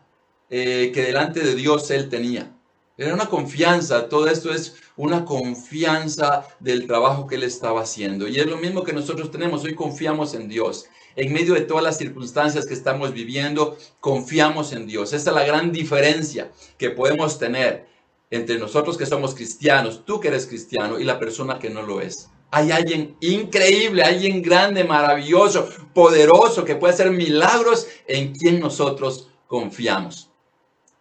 eh, 0.51 0.91
que 0.93 1.03
delante 1.03 1.41
de 1.41 1.55
Dios 1.55 1.91
él 1.91 2.09
tenía. 2.09 2.51
Era 2.97 3.15
una 3.15 3.27
confianza, 3.27 4.09
todo 4.09 4.29
esto 4.29 4.53
es 4.53 4.77
una 4.97 5.25
confianza 5.25 6.47
del 6.61 6.87
trabajo 6.87 7.27
que 7.27 7.35
él 7.35 7.43
estaba 7.43 7.83
haciendo. 7.83 8.29
Y 8.29 8.39
es 8.39 8.47
lo 8.47 8.57
mismo 8.57 8.85
que 8.85 8.93
nosotros 8.93 9.33
tenemos, 9.33 9.65
hoy 9.65 9.75
confiamos 9.75 10.35
en 10.35 10.49
Dios. 10.49 10.87
En 11.17 11.33
medio 11.33 11.55
de 11.55 11.63
todas 11.63 11.83
las 11.83 11.99
circunstancias 11.99 12.67
que 12.67 12.75
estamos 12.75 13.13
viviendo, 13.13 13.77
confiamos 13.99 14.73
en 14.73 14.87
Dios. 14.87 15.13
Esa 15.13 15.31
es 15.31 15.37
la 15.37 15.45
gran 15.45 15.73
diferencia 15.73 16.53
que 16.79 16.91
podemos 16.91 17.39
tener 17.39 17.87
entre 18.31 18.59
nosotros 18.59 18.97
que 18.97 19.07
somos 19.07 19.35
cristianos, 19.35 20.05
tú 20.05 20.21
que 20.21 20.29
eres 20.29 20.47
cristiano 20.47 20.99
y 20.99 21.05
la 21.05 21.19
persona 21.19 21.59
que 21.59 21.71
no 21.71 21.83
lo 21.83 22.01
es. 22.01 22.29
Hay 22.51 22.71
alguien 22.71 23.17
increíble, 23.21 24.03
alguien 24.03 24.41
grande, 24.41 24.85
maravilloso, 24.85 25.69
poderoso, 25.93 26.65
que 26.65 26.77
puede 26.77 26.95
hacer 26.95 27.11
milagros 27.11 27.89
en 28.07 28.33
quien 28.33 28.61
nosotros 28.61 29.29
confiamos. 29.49 30.31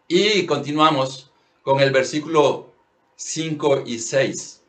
Y 0.07 0.45
continuamos 0.45 1.31
con 1.61 1.79
el 1.79 1.91
versículo 1.91 2.73
5 3.15 3.83
y 3.85 3.99
6. 3.99 4.61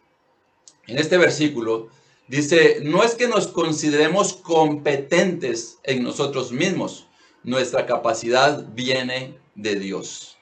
En 0.86 0.98
este 0.98 1.16
versículo 1.18 1.88
dice, 2.28 2.80
no 2.82 3.02
es 3.02 3.14
que 3.14 3.28
nos 3.28 3.48
consideremos 3.48 4.34
competentes 4.34 5.78
en 5.82 6.02
nosotros 6.02 6.52
mismos, 6.52 7.06
nuestra 7.42 7.86
capacidad 7.86 8.64
viene 8.74 9.38
de 9.54 9.76
Dios. 9.76 10.33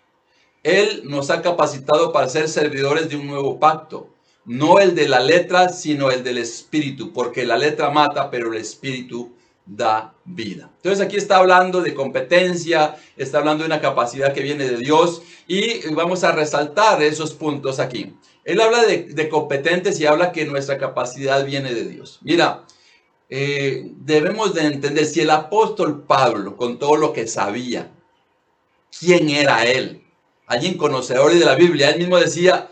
Él 0.62 1.02
nos 1.04 1.31
ha 1.31 1.42
capacitado 1.42 2.12
para 2.12 2.28
ser 2.28 2.49
servidores 2.49 3.09
de 3.09 3.16
un 3.16 3.26
nuevo 3.26 3.59
pacto, 3.59 4.09
no 4.45 4.78
el 4.78 4.95
de 4.95 5.09
la 5.09 5.21
letra, 5.21 5.69
sino 5.69 6.11
el 6.11 6.23
del 6.23 6.38
espíritu, 6.38 7.12
porque 7.12 7.45
la 7.45 7.57
letra 7.57 7.90
mata, 7.90 8.31
pero 8.31 8.52
el 8.52 8.59
espíritu 8.59 9.33
da 9.64 10.14
vida. 10.25 10.71
Entonces 10.76 11.04
aquí 11.04 11.16
está 11.16 11.38
hablando 11.38 11.81
de 11.81 11.95
competencia, 11.95 12.97
está 13.16 13.38
hablando 13.38 13.62
de 13.62 13.69
una 13.69 13.81
capacidad 13.81 14.33
que 14.33 14.42
viene 14.42 14.64
de 14.64 14.76
Dios 14.76 15.23
y 15.47 15.88
vamos 15.90 16.25
a 16.25 16.33
resaltar 16.33 17.02
esos 17.02 17.33
puntos 17.35 17.78
aquí. 17.78 18.14
Él 18.45 18.61
habla 18.61 18.83
de, 18.85 19.28
competentes 19.28 20.00
y 20.00 20.07
habla 20.07 20.33
que 20.33 20.45
nuestra 20.45 20.78
capacidad 20.78 21.45
viene 21.45 21.73
de 21.73 21.85
Dios. 21.85 22.19
Mira, 22.23 22.64
eh, 23.31 23.92
debemos 23.99 24.52
de 24.54 24.66
entender 24.66 25.07
si 25.07 25.21
el 25.21 25.31
apóstol 25.31 26.02
Pablo, 26.02 26.57
con 26.57 26.78
todo 26.78 26.97
lo 26.97 27.12
que 27.12 27.28
sabía, 27.28 27.92
quién 28.99 29.31
era 29.31 29.64
él, 29.64 30.01
alguien 30.47 30.77
conocedor 30.77 31.33
de 31.33 31.45
la 31.45 31.55
Biblia, 31.55 31.91
él 31.91 31.99
mismo 31.99 32.19
decía, 32.19 32.69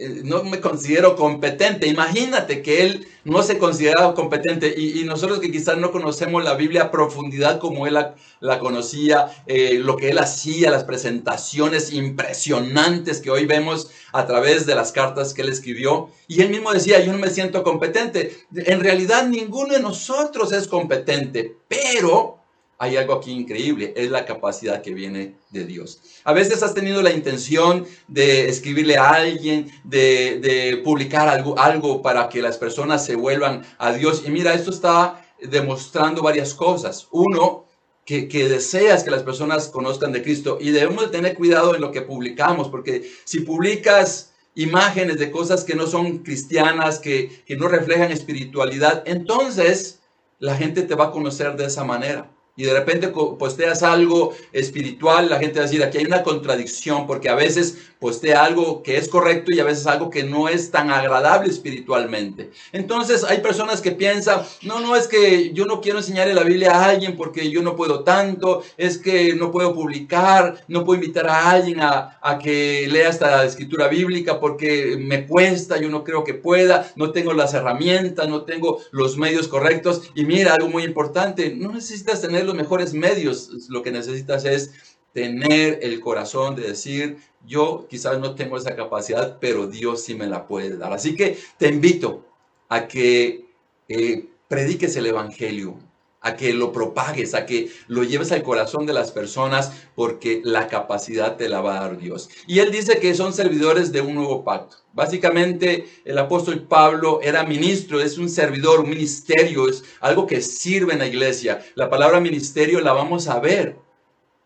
eh, 0.00 0.22
no 0.24 0.42
me 0.44 0.60
considero 0.60 1.14
competente. 1.14 1.86
Imagínate 1.86 2.62
que 2.62 2.84
él 2.84 3.06
no 3.24 3.42
se 3.42 3.58
consideraba 3.58 4.14
competente 4.14 4.74
y, 4.74 5.04
nosotros 5.04 5.40
que 5.40 5.52
quizás 5.52 5.76
no 5.76 5.92
conocemos 5.92 6.42
la 6.42 6.54
Biblia 6.54 6.84
a 6.84 6.90
profundidad 6.90 7.58
como 7.58 7.86
él 7.86 7.98
la, 8.40 8.58
conocía, 8.60 9.30
eh, 9.46 9.78
lo 9.78 9.98
que 9.98 10.08
él 10.08 10.18
hacía, 10.18 10.70
las 10.70 10.84
presentaciones 10.84 11.92
impresionantes 11.92 13.20
que 13.20 13.30
hoy 13.30 13.44
vemos 13.44 13.90
a 14.12 14.26
través 14.26 14.64
de 14.64 14.74
las 14.74 14.90
cartas 14.90 15.34
que 15.34 15.42
él 15.42 15.50
escribió. 15.50 16.08
Y 16.28 16.40
él 16.40 16.48
mismo 16.48 16.72
decía, 16.72 17.04
yo 17.04 17.12
no 17.12 17.18
me 17.18 17.28
siento 17.28 17.62
competente. 17.62 18.38
En 18.54 18.80
realidad 18.80 19.26
ninguno 19.26 19.74
de 19.74 19.80
nosotros 19.80 20.52
es 20.52 20.66
competente, 20.66 21.58
pero 21.68 22.39
hay 22.80 22.96
algo 22.96 23.12
aquí 23.12 23.32
increíble, 23.32 23.92
es 23.94 24.10
la 24.10 24.24
capacidad 24.24 24.80
que 24.80 24.94
viene 24.94 25.34
de 25.50 25.66
Dios. 25.66 26.00
A 26.24 26.32
veces 26.32 26.62
has 26.62 26.72
tenido 26.72 27.02
la 27.02 27.12
intención 27.12 27.84
de 28.08 28.48
escribirle 28.48 28.96
a 28.96 29.10
alguien, 29.10 29.70
de, 29.84 30.80
publicar 30.82 31.28
algo, 31.28 31.58
algo 31.58 32.00
para 32.00 32.30
que 32.30 32.40
las 32.40 32.56
personas 32.56 33.04
se 33.04 33.16
vuelvan 33.16 33.66
a 33.76 33.92
Dios. 33.92 34.22
Y 34.26 34.30
mira, 34.30 34.54
esto 34.54 34.70
está 34.70 35.22
demostrando 35.42 36.22
varias 36.22 36.54
cosas. 36.54 37.06
Uno, 37.10 37.66
que, 38.06 38.26
deseas 38.48 39.04
que 39.04 39.10
las 39.10 39.24
personas 39.24 39.68
conozcan 39.68 40.10
de 40.12 40.22
Cristo 40.22 40.56
y 40.58 40.70
debemos 40.70 41.04
de 41.04 41.10
tener 41.10 41.36
cuidado 41.36 41.74
en 41.74 41.82
lo 41.82 41.92
que 41.92 42.00
publicamos, 42.00 42.70
porque 42.70 43.08
si 43.24 43.40
publicas 43.40 44.32
imágenes 44.54 45.18
de 45.18 45.30
cosas 45.30 45.64
que 45.64 45.74
no 45.74 45.86
son 45.86 46.20
cristianas, 46.20 46.98
que, 46.98 47.42
que 47.44 47.56
no 47.56 47.68
reflejan 47.68 48.10
espiritualidad, 48.10 49.02
entonces 49.04 49.98
la 50.38 50.56
gente 50.56 50.80
te 50.80 50.94
va 50.94 51.08
a 51.08 51.10
conocer 51.10 51.56
de 51.56 51.66
esa 51.66 51.84
manera 51.84 52.30
y 52.56 52.64
de 52.64 52.74
repente 52.74 53.08
posteas 53.08 53.82
algo 53.82 54.34
espiritual, 54.52 55.30
la 55.30 55.38
gente 55.38 55.58
va 55.58 55.64
a 55.64 55.68
decir, 55.68 55.82
aquí 55.82 55.98
hay 55.98 56.04
una 56.04 56.22
contradicción, 56.22 57.06
porque 57.06 57.28
a 57.28 57.34
veces 57.34 57.78
postea 57.98 58.44
algo 58.44 58.82
que 58.82 58.96
es 58.96 59.08
correcto 59.08 59.52
y 59.52 59.60
a 59.60 59.64
veces 59.64 59.86
algo 59.86 60.10
que 60.10 60.24
no 60.24 60.48
es 60.48 60.70
tan 60.70 60.90
agradable 60.90 61.50
espiritualmente. 61.50 62.50
Entonces 62.72 63.24
hay 63.24 63.38
personas 63.38 63.80
que 63.80 63.92
piensan, 63.92 64.42
no, 64.62 64.80
no, 64.80 64.96
es 64.96 65.06
que 65.06 65.52
yo 65.52 65.66
no 65.66 65.80
quiero 65.80 65.98
enseñarle 65.98 66.34
la 66.34 66.42
Biblia 66.42 66.72
a 66.72 66.86
alguien 66.86 67.16
porque 67.16 67.50
yo 67.50 67.62
no 67.62 67.76
puedo 67.76 68.02
tanto, 68.02 68.62
es 68.78 68.96
que 68.98 69.34
no 69.34 69.50
puedo 69.52 69.74
publicar, 69.74 70.64
no 70.66 70.84
puedo 70.84 71.00
invitar 71.00 71.28
a 71.28 71.50
alguien 71.50 71.80
a, 71.80 72.18
a 72.22 72.38
que 72.38 72.88
lea 72.90 73.10
esta 73.10 73.44
escritura 73.44 73.88
bíblica 73.88 74.40
porque 74.40 74.96
me 74.98 75.26
cuesta, 75.26 75.78
yo 75.78 75.90
no 75.90 76.02
creo 76.02 76.24
que 76.24 76.34
pueda, 76.34 76.90
no 76.96 77.12
tengo 77.12 77.34
las 77.34 77.52
herramientas, 77.52 78.28
no 78.28 78.42
tengo 78.42 78.80
los 78.92 79.18
medios 79.18 79.46
correctos. 79.46 80.10
Y 80.14 80.24
mira, 80.24 80.54
algo 80.54 80.68
muy 80.68 80.84
importante, 80.84 81.54
no 81.54 81.72
necesitas 81.72 82.22
tener 82.22 82.39
mejores 82.54 82.94
medios, 82.94 83.68
lo 83.68 83.82
que 83.82 83.90
necesitas 83.90 84.44
es 84.44 84.72
tener 85.12 85.80
el 85.82 86.00
corazón 86.00 86.54
de 86.54 86.62
decir, 86.62 87.18
yo 87.46 87.86
quizás 87.88 88.18
no 88.18 88.34
tengo 88.34 88.56
esa 88.56 88.76
capacidad, 88.76 89.38
pero 89.40 89.66
Dios 89.66 90.02
sí 90.02 90.14
me 90.14 90.26
la 90.26 90.46
puede 90.46 90.76
dar. 90.76 90.92
Así 90.92 91.16
que 91.16 91.38
te 91.58 91.68
invito 91.68 92.26
a 92.68 92.86
que 92.86 93.46
eh, 93.88 94.28
prediques 94.48 94.94
el 94.96 95.06
Evangelio, 95.06 95.78
a 96.20 96.36
que 96.36 96.52
lo 96.52 96.72
propagues, 96.72 97.34
a 97.34 97.46
que 97.46 97.70
lo 97.88 98.04
lleves 98.04 98.30
al 98.32 98.42
corazón 98.42 98.86
de 98.86 98.92
las 98.92 99.10
personas, 99.10 99.72
porque 99.94 100.42
la 100.44 100.68
capacidad 100.68 101.36
te 101.36 101.48
la 101.48 101.60
va 101.60 101.78
a 101.78 101.80
dar 101.80 101.98
Dios. 101.98 102.28
Y 102.46 102.58
él 102.58 102.70
dice 102.70 103.00
que 103.00 103.14
son 103.14 103.32
servidores 103.32 103.90
de 103.90 104.02
un 104.02 104.14
nuevo 104.14 104.44
pacto. 104.44 104.76
Básicamente 104.92 105.86
el 106.04 106.18
apóstol 106.18 106.66
Pablo 106.66 107.20
era 107.22 107.44
ministro, 107.44 108.00
es 108.00 108.18
un 108.18 108.28
servidor, 108.28 108.80
un 108.80 108.90
ministerio, 108.90 109.68
es 109.68 109.82
algo 110.00 110.26
que 110.26 110.42
sirve 110.42 110.92
en 110.92 110.98
la 110.98 111.06
iglesia. 111.06 111.64
La 111.74 111.88
palabra 111.88 112.20
ministerio 112.20 112.80
la 112.80 112.92
vamos 112.92 113.28
a 113.28 113.40
ver 113.40 113.76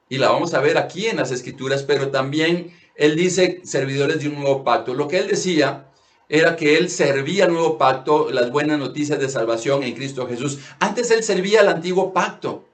y 0.09 0.19
la 0.19 0.31
vamos 0.31 0.55
a 0.55 0.61
ver 0.61 0.79
aquí 0.79 1.07
en 1.07 1.17
las 1.17 1.33
escrituras, 1.33 1.83
pero 1.83 2.11
también 2.11 2.73
él 2.95 3.17
dice 3.17 3.63
servidores 3.65 4.21
de 4.21 4.29
un 4.29 4.37
nuevo 4.37 4.63
pacto. 4.63 4.95
Lo 4.95 5.09
que 5.09 5.19
él 5.19 5.27
decía 5.27 5.91
era 6.29 6.57
que 6.57 6.77
él 6.79 6.91
servía 6.91 7.45
al 7.45 7.53
nuevo 7.53 7.79
pacto, 7.79 8.31
las 8.31 8.51
buenas 8.51 8.79
noticias 8.79 9.19
de 9.19 9.29
salvación 9.29 9.83
en 9.83 9.95
Cristo 9.95 10.27
Jesús. 10.27 10.59
Antes 10.81 11.11
él 11.11 11.23
servía 11.23 11.61
al 11.61 11.69
antiguo 11.69 12.13
pacto. 12.13 12.65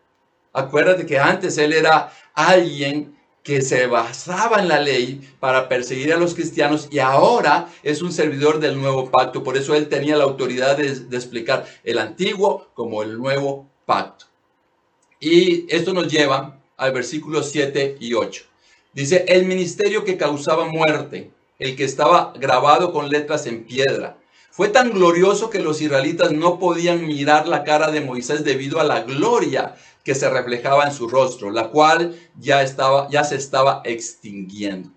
Acuérdate 0.53 1.07
que 1.07 1.19
antes 1.19 1.59
él 1.59 1.73
era 1.73 2.13
alguien 2.35 3.17
que 3.43 3.63
se 3.63 3.87
basaba 3.87 4.61
en 4.61 4.69
la 4.69 4.81
ley 4.81 5.21
para 5.41 5.69
perseguir 5.69 6.13
a 6.13 6.19
los 6.19 6.35
cristianos 6.35 6.89
y 6.91 6.99
ahora 6.99 7.69
es 7.83 8.03
un 8.03 8.13
servidor 8.13 8.61
del 8.61 8.81
nuevo 8.81 9.11
pacto. 9.11 9.43
Por 9.43 9.57
eso 9.57 9.75
él 9.75 9.89
tenía 9.89 10.17
la 10.17 10.25
autoridad 10.25 10.77
de, 10.77 10.89
explicar 11.17 11.67
el 11.85 11.99
antiguo 11.99 12.69
como 12.75 13.03
el 13.03 13.17
nuevo 13.17 13.69
pacto. 13.87 14.27
Y 15.19 15.67
esto 15.75 15.93
nos 15.93 16.09
lleva 16.09 16.61
al 16.77 16.93
versículo 16.93 17.43
7 17.43 17.97
y 18.01 18.15
8. 18.15 18.45
Dice, 18.93 19.25
el 19.29 19.45
ministerio 19.45 20.05
que 20.05 20.17
causaba 20.17 20.65
muerte 20.67 21.31
el 21.61 21.77
que 21.77 21.85
estaba 21.85 22.33
grabado 22.37 22.93
con 22.93 23.09
letras 23.09 23.47
en 23.47 23.65
piedra. 23.65 24.19
Fue 24.51 24.69
tan 24.69 24.91
glorioso 24.91 25.49
que 25.49 25.61
los 25.61 25.81
israelitas 25.81 26.33
no 26.33 26.59
podían 26.59 27.07
mirar 27.07 27.47
la 27.47 27.63
cara 27.63 27.93
de 27.93 28.01
Moisés 28.01 28.43
debido 28.43 28.81
a 28.81 28.85
la 28.85 29.03
gloria 29.03 29.77
que 30.03 30.17
se 30.17 30.29
reflejaba 30.29 30.85
en 30.85 30.93
su 30.93 31.09
rostro, 31.09 31.51
la 31.51 31.69
cual 31.69 32.19
ya 32.39 32.63
estaba 32.63 33.09
ya 33.11 33.23
se 33.23 33.37
estaba 33.37 33.83
extinguiendo. 33.85 34.91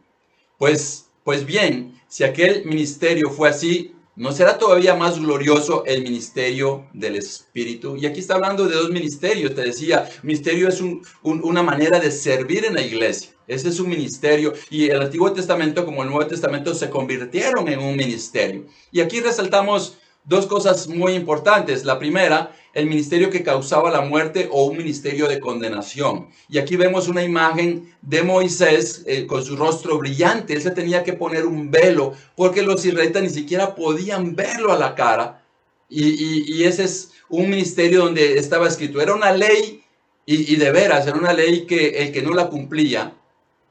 Pues 0.57 1.05
pues 1.23 1.45
bien, 1.45 2.01
si 2.09 2.25
aquel 2.25 2.65
ministerio 2.65 3.29
fue 3.29 3.49
así, 3.49 3.95
¿no 4.15 4.33
será 4.33 4.57
todavía 4.57 4.93
más 4.93 5.19
glorioso 5.19 5.85
el 5.85 6.03
ministerio 6.03 6.85
del 6.93 7.15
Espíritu? 7.15 7.95
Y 7.95 8.05
aquí 8.05 8.19
está 8.19 8.35
hablando 8.35 8.67
de 8.67 8.75
dos 8.75 8.89
ministerios, 8.89 9.55
te 9.55 9.61
decía, 9.61 10.09
ministerio 10.21 10.67
es 10.67 10.81
una 11.21 11.63
manera 11.63 11.99
de 11.99 12.11
servir 12.11 12.65
en 12.65 12.73
la 12.73 12.81
iglesia. 12.81 13.32
Ese 13.47 13.69
es 13.69 13.79
un 13.79 13.89
ministerio 13.89 14.53
y 14.69 14.89
el 14.89 15.01
Antiguo 15.01 15.31
Testamento 15.33 15.85
como 15.85 16.03
el 16.03 16.09
Nuevo 16.09 16.27
Testamento 16.27 16.73
se 16.73 16.89
convirtieron 16.89 17.67
en 17.67 17.79
un 17.79 17.95
ministerio. 17.95 18.65
Y 18.91 19.01
aquí 19.01 19.19
resaltamos 19.19 19.97
dos 20.23 20.47
cosas 20.47 20.87
muy 20.87 21.13
importantes. 21.13 21.83
La 21.83 21.99
primera, 21.99 22.55
el 22.73 22.85
ministerio 22.85 23.29
que 23.29 23.43
causaba 23.43 23.91
la 23.91 24.01
muerte 24.01 24.47
o 24.51 24.65
un 24.65 24.77
ministerio 24.77 25.27
de 25.27 25.39
condenación. 25.39 26.29
Y 26.49 26.57
aquí 26.57 26.75
vemos 26.75 27.07
una 27.07 27.23
imagen 27.23 27.93
de 28.01 28.23
Moisés 28.23 29.03
eh, 29.05 29.27
con 29.27 29.43
su 29.43 29.55
rostro 29.55 29.97
brillante. 29.97 30.53
Él 30.53 30.61
se 30.61 30.71
tenía 30.71 31.03
que 31.03 31.13
poner 31.13 31.45
un 31.45 31.69
velo 31.69 32.13
porque 32.35 32.61
los 32.61 32.85
israelitas 32.85 33.23
ni 33.23 33.29
siquiera 33.29 33.75
podían 33.75 34.35
verlo 34.35 34.71
a 34.71 34.77
la 34.77 34.95
cara. 34.95 35.41
Y, 35.89 36.63
ese 36.63 36.85
es 36.85 37.11
un 37.29 37.49
ministerio 37.49 38.05
donde 38.05 38.39
estaba 38.39 38.67
escrito. 38.67 38.99
Era 38.99 39.13
una 39.13 39.31
ley 39.31 39.83
y, 40.25 40.53
y 40.53 40.55
de 40.55 40.71
veras, 40.71 41.05
era 41.05 41.17
una 41.17 41.33
ley 41.33 41.67
que 41.67 41.89
el 41.89 42.11
que 42.11 42.23
no 42.23 42.33
la 42.33 42.47
cumplía 42.47 43.13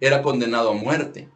era 0.03 0.21
condenado 0.21 0.71
a 0.71 0.75
muerte. 0.75 1.29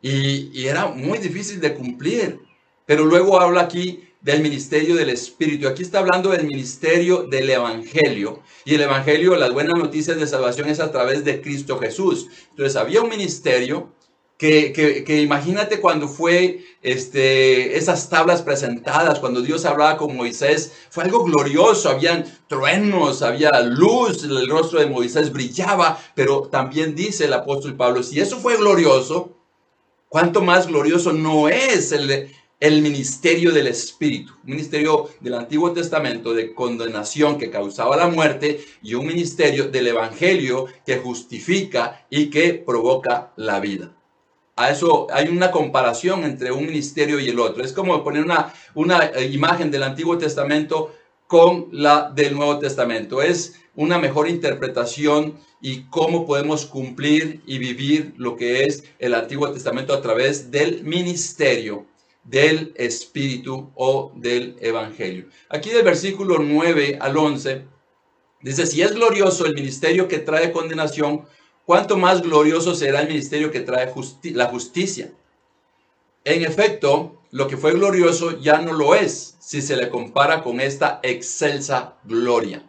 Y, 0.00 0.66
era 0.66 0.86
muy 0.86 1.18
difícil 1.18 1.60
de 1.60 1.74
cumplir. 1.74 2.40
Pero 2.86 3.04
luego 3.04 3.38
habla 3.38 3.60
aquí 3.60 4.08
del 4.22 4.40
ministerio 4.40 4.96
del 4.96 5.10
Espíritu. 5.10 5.68
Aquí 5.68 5.82
está 5.82 5.98
hablando 5.98 6.30
del 6.30 6.46
ministerio 6.46 7.24
del 7.24 7.50
Evangelio. 7.50 8.40
Y 8.64 8.74
el 8.74 8.80
Evangelio, 8.80 9.36
las 9.36 9.52
buenas 9.52 9.78
noticias 9.78 10.18
de 10.18 10.26
salvación 10.26 10.70
es 10.70 10.80
a 10.80 10.90
través 10.90 11.24
de 11.24 11.42
Cristo 11.42 11.78
Jesús. 11.78 12.28
Entonces 12.50 12.76
había 12.76 13.02
un 13.02 13.10
ministerio 13.10 13.92
que, 14.38 15.22
imagínate 15.22 15.80
cuando 15.80 16.08
fue 16.08 16.64
este, 16.82 17.76
esas 17.76 18.08
tablas 18.10 18.42
presentadas, 18.42 19.18
cuando 19.18 19.40
Dios 19.40 19.64
hablaba 19.64 19.96
con 19.96 20.14
Moisés, 20.14 20.72
fue 20.90 21.04
algo 21.04 21.24
glorioso, 21.24 21.88
habían 21.88 22.24
truenos, 22.46 23.22
había 23.22 23.60
luz, 23.62 24.24
el 24.24 24.48
rostro 24.48 24.80
de 24.80 24.86
Moisés 24.86 25.32
brillaba, 25.32 25.98
pero 26.14 26.42
también 26.42 26.94
dice 26.94 27.24
el 27.24 27.32
apóstol 27.32 27.76
Pablo, 27.76 28.02
si 28.02 28.20
eso 28.20 28.38
fue 28.38 28.56
glorioso, 28.56 29.36
¿cuánto 30.08 30.42
más 30.42 30.66
glorioso 30.66 31.14
no 31.14 31.48
es 31.48 31.92
el, 31.92 32.30
el 32.60 32.82
ministerio 32.82 33.52
del 33.52 33.68
Espíritu, 33.68 34.34
un 34.44 34.50
ministerio 34.50 35.08
del 35.20 35.34
Antiguo 35.34 35.72
Testamento 35.72 36.34
de 36.34 36.52
condenación 36.52 37.38
que 37.38 37.50
causaba 37.50 37.96
la 37.96 38.08
muerte 38.08 38.60
y 38.82 38.94
un 38.94 39.06
ministerio 39.06 39.68
del 39.68 39.86
Evangelio 39.88 40.66
que 40.84 40.98
justifica 40.98 42.06
y 42.10 42.28
que 42.28 42.52
provoca 42.52 43.32
la 43.36 43.60
vida 43.60 43.95
a 44.56 44.70
eso 44.70 45.06
hay 45.12 45.28
una 45.28 45.50
comparación 45.50 46.24
entre 46.24 46.50
un 46.50 46.66
ministerio 46.66 47.20
y 47.20 47.28
el 47.28 47.38
otro. 47.38 47.62
Es 47.62 47.74
como 47.74 48.02
poner 48.02 48.24
una, 48.24 48.54
una 48.74 49.12
imagen 49.20 49.70
del 49.70 49.82
Antiguo 49.82 50.16
Testamento 50.16 50.94
con 51.26 51.68
la 51.72 52.10
del 52.14 52.34
Nuevo 52.34 52.58
Testamento. 52.58 53.20
Es 53.20 53.60
una 53.74 53.98
mejor 53.98 54.28
interpretación 54.28 55.38
y 55.60 55.84
cómo 55.90 56.26
podemos 56.26 56.64
cumplir 56.64 57.42
y 57.46 57.58
vivir 57.58 58.14
lo 58.16 58.36
que 58.36 58.64
es 58.64 58.84
el 58.98 59.14
Antiguo 59.14 59.52
Testamento 59.52 59.92
a 59.92 60.00
través 60.00 60.50
del 60.50 60.82
ministerio 60.84 61.86
del 62.24 62.72
Espíritu 62.76 63.70
o 63.74 64.12
del 64.16 64.56
Evangelio. 64.60 65.26
Aquí 65.50 65.70
del 65.70 65.84
versículo 65.84 66.38
9 66.38 66.98
al 67.00 67.16
11 67.16 67.64
dice, 68.40 68.66
si 68.66 68.80
es 68.80 68.94
glorioso 68.94 69.44
el 69.44 69.54
ministerio 69.54 70.08
que 70.08 70.18
trae 70.18 70.50
condenación, 70.50 71.26
cuánto 71.66 71.98
más 71.98 72.22
glorioso 72.22 72.74
será 72.74 73.02
el 73.02 73.08
ministerio 73.08 73.50
que 73.50 73.60
trae 73.60 73.92
la 74.32 74.46
justicia. 74.46 75.12
En 76.24 76.42
efecto, 76.44 77.20
lo 77.30 77.46
que 77.48 77.56
fue 77.56 77.72
glorioso 77.72 78.40
ya 78.40 78.62
no 78.62 78.72
lo 78.72 78.94
es 78.94 79.36
si 79.40 79.60
se 79.60 79.76
le 79.76 79.90
compara 79.90 80.42
con 80.42 80.60
esta 80.60 81.00
excelsa 81.02 81.96
gloria. 82.04 82.62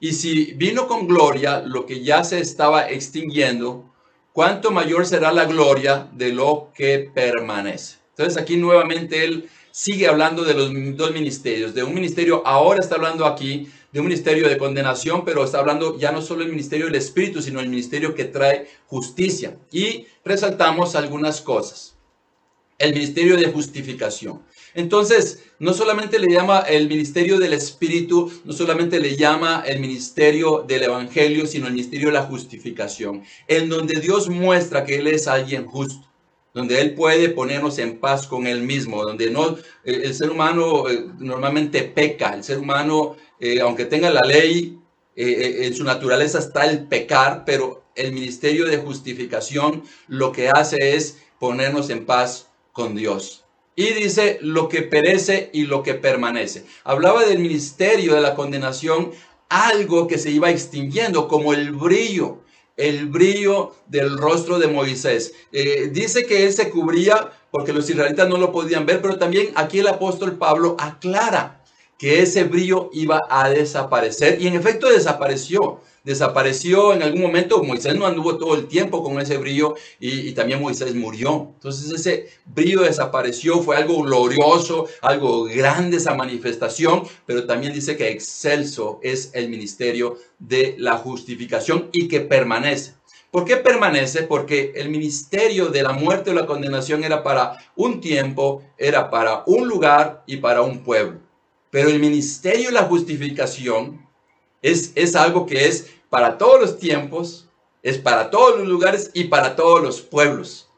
Y 0.00 0.12
si 0.12 0.52
vino 0.56 0.86
con 0.86 1.06
gloria 1.06 1.60
lo 1.60 1.86
que 1.86 2.02
ya 2.02 2.24
se 2.24 2.40
estaba 2.40 2.90
extinguiendo, 2.90 3.90
cuánto 4.32 4.70
mayor 4.70 5.06
será 5.06 5.32
la 5.32 5.46
gloria 5.46 6.08
de 6.12 6.32
lo 6.32 6.70
que 6.74 7.10
permanece. 7.14 7.96
Entonces 8.10 8.40
aquí 8.40 8.56
nuevamente 8.56 9.24
él 9.24 9.48
sigue 9.70 10.06
hablando 10.06 10.44
de 10.44 10.54
los 10.54 10.70
dos 10.96 11.12
ministerios. 11.12 11.74
De 11.74 11.82
un 11.82 11.94
ministerio, 11.94 12.46
ahora 12.46 12.80
está 12.80 12.96
hablando 12.96 13.26
aquí 13.26 13.68
de 13.94 14.00
un 14.00 14.06
ministerio 14.06 14.48
de 14.48 14.58
condenación, 14.58 15.24
pero 15.24 15.44
está 15.44 15.60
hablando 15.60 15.96
ya 15.96 16.10
no 16.10 16.20
solo 16.20 16.42
el 16.42 16.48
ministerio 16.48 16.86
del 16.86 16.96
Espíritu, 16.96 17.40
sino 17.40 17.60
el 17.60 17.68
ministerio 17.68 18.12
que 18.12 18.24
trae 18.24 18.66
justicia. 18.88 19.56
Y 19.70 20.06
resaltamos 20.24 20.96
algunas 20.96 21.40
cosas. 21.40 21.96
El 22.76 22.92
ministerio 22.92 23.36
de 23.36 23.52
justificación. 23.52 24.42
Entonces, 24.74 25.44
no 25.60 25.72
solamente 25.72 26.18
le 26.18 26.28
llama 26.28 26.58
el 26.62 26.88
ministerio 26.88 27.38
del 27.38 27.52
Espíritu, 27.52 28.32
no 28.44 28.52
solamente 28.52 28.98
le 28.98 29.16
llama 29.16 29.62
el 29.64 29.78
ministerio 29.78 30.64
del 30.66 30.82
Evangelio, 30.82 31.46
sino 31.46 31.68
el 31.68 31.74
ministerio 31.74 32.08
de 32.08 32.14
la 32.14 32.24
justificación, 32.24 33.22
en 33.46 33.68
donde 33.68 34.00
Dios 34.00 34.28
muestra 34.28 34.84
que 34.84 34.96
Él 34.96 35.06
es 35.06 35.28
alguien 35.28 35.66
justo 35.66 36.04
donde 36.54 36.80
Él 36.80 36.94
puede 36.94 37.28
ponernos 37.28 37.78
en 37.78 37.98
paz 37.98 38.26
con 38.28 38.46
Él 38.46 38.62
mismo, 38.62 39.02
donde 39.02 39.30
no, 39.30 39.58
el, 39.82 40.14
ser 40.14 40.30
humano 40.30 40.88
eh, 40.88 41.04
normalmente 41.18 41.82
peca, 41.82 42.32
el 42.32 42.44
ser 42.44 42.58
humano 42.58 43.16
eh, 43.40 43.60
aunque 43.60 43.84
tenga 43.84 44.10
la 44.10 44.22
ley, 44.22 44.78
eh, 45.16 45.66
en 45.66 45.74
su 45.74 45.84
naturaleza 45.84 46.38
está 46.38 46.64
el 46.64 46.86
pecar, 46.86 47.44
pero 47.44 47.84
el 47.96 48.12
ministerio 48.12 48.66
de 48.66 48.78
justificación 48.78 49.82
lo 50.06 50.32
que 50.32 50.48
hace 50.48 50.96
es 50.96 51.18
ponernos 51.38 51.90
en 51.90 52.06
paz 52.06 52.48
con 52.72 52.94
Dios. 52.94 53.44
Y 53.76 53.86
dice 53.92 54.38
lo 54.40 54.68
que 54.68 54.82
perece 54.82 55.50
y 55.52 55.64
lo 55.64 55.82
que 55.82 55.94
permanece. 55.94 56.64
Hablaba 56.84 57.24
del 57.24 57.40
ministerio 57.40 58.14
de 58.14 58.20
la 58.20 58.36
condenación, 58.36 59.10
algo 59.48 60.06
que 60.06 60.18
se 60.18 60.30
iba 60.30 60.50
extinguiendo, 60.50 61.26
como 61.26 61.52
el 61.52 61.72
brillo, 61.72 62.43
el 62.76 63.06
brillo 63.06 63.74
del 63.86 64.18
rostro 64.18 64.58
de 64.58 64.66
Moisés. 64.66 65.32
dice 65.92 66.26
que 66.26 66.44
él 66.44 66.52
se 66.52 66.70
cubría 66.70 67.30
porque 67.50 67.72
los 67.72 67.88
israelitas 67.88 68.28
no 68.28 68.36
lo 68.36 68.50
podían 68.50 68.84
ver, 68.84 69.00
pero 69.00 69.16
también 69.16 69.52
aquí 69.54 69.78
el 69.78 69.86
apóstol 69.86 70.36
Pablo 70.36 70.76
aclara 70.78 71.62
que 71.98 72.20
ese 72.20 72.44
brillo 72.44 72.90
iba 72.92 73.20
a 73.30 73.48
desaparecer 73.48 74.40
y 74.40 74.48
en 74.48 74.54
efecto 74.54 74.88
desapareció. 74.88 75.80
Desapareció 76.04 76.92
en 76.92 77.02
algún 77.02 77.22
momento, 77.22 77.62
Moisés 77.62 77.94
no 77.96 78.06
anduvo 78.06 78.36
todo 78.36 78.54
el 78.56 78.66
tiempo 78.66 79.02
con 79.02 79.18
ese 79.20 79.38
brillo 79.38 79.74
y, 79.98 80.32
también 80.32 80.60
Moisés 80.60 80.94
murió. 80.94 81.52
Entonces 81.54 81.90
ese 81.90 82.28
brillo 82.44 82.82
desapareció, 82.82 83.62
fue 83.62 83.76
algo 83.76 84.02
glorioso, 84.02 84.86
algo 85.00 85.44
grande 85.44 85.96
esa 85.96 86.14
manifestación, 86.14 87.04
pero 87.24 87.46
también 87.46 87.72
dice 87.72 87.96
que 87.96 88.10
excelso 88.10 89.00
es 89.02 89.30
el 89.32 89.48
ministerio 89.48 90.18
de 90.38 90.74
la 90.76 90.98
justificación 90.98 91.88
y 91.90 92.06
que 92.06 92.20
permanece. 92.20 92.92
¿Por 93.30 93.46
qué 93.46 93.56
permanece? 93.56 94.24
Porque 94.24 94.74
el 94.76 94.90
ministerio 94.90 95.68
de 95.68 95.82
la 95.82 95.92
muerte 95.92 96.30
o 96.30 96.34
la 96.34 96.44
condenación 96.44 97.02
era 97.02 97.22
para 97.22 97.56
un 97.76 98.02
tiempo, 98.02 98.62
era 98.76 99.10
para 99.10 99.42
un 99.46 99.66
lugar 99.66 100.22
y 100.26 100.36
para 100.36 100.62
un 100.62 100.84
pueblo 100.84 101.18
Pero 101.70 101.88
el 101.88 101.98
ministerio 101.98 102.70
y 102.70 102.72
la 102.74 102.84
justificación 102.84 104.03
es, 104.64 104.92
es 104.94 105.14
algo 105.14 105.44
que 105.44 105.66
es 105.66 105.90
para 106.08 106.38
todos 106.38 106.58
los 106.58 106.78
tiempos, 106.78 107.46
es 107.82 107.98
para 107.98 108.30
todos 108.30 108.58
los 108.58 108.66
lugares 108.66 109.10
y 109.12 109.24
para 109.24 109.56
todos 109.56 109.82
los 109.82 110.00
pueblos. 110.00 110.70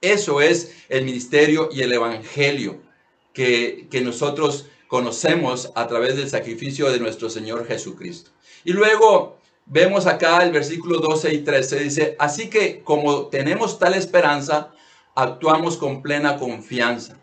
Eso 0.00 0.40
es 0.40 0.72
el 0.88 1.04
ministerio 1.04 1.68
y 1.70 1.82
el 1.82 1.92
evangelio 1.92 2.80
que, 3.34 3.88
que 3.90 4.00
nosotros 4.00 4.66
conocemos 4.88 5.70
a 5.74 5.86
través 5.86 6.16
del 6.16 6.30
sacrificio 6.30 6.90
de 6.90 6.98
nuestro 6.98 7.28
Señor 7.28 7.66
Jesucristo. 7.66 8.30
Y 8.64 8.72
luego 8.72 9.36
vemos 9.66 10.06
acá 10.06 10.42
el 10.42 10.52
versículo 10.52 10.98
12 10.98 11.34
y 11.34 11.38
13, 11.44 11.80
dice, 11.80 12.16
así 12.18 12.48
que 12.48 12.82
como 12.82 13.26
tenemos 13.26 13.78
tal 13.78 13.92
esperanza, 13.92 14.72
actuamos 15.14 15.76
con 15.76 16.00
plena 16.00 16.38
confianza. 16.38 17.18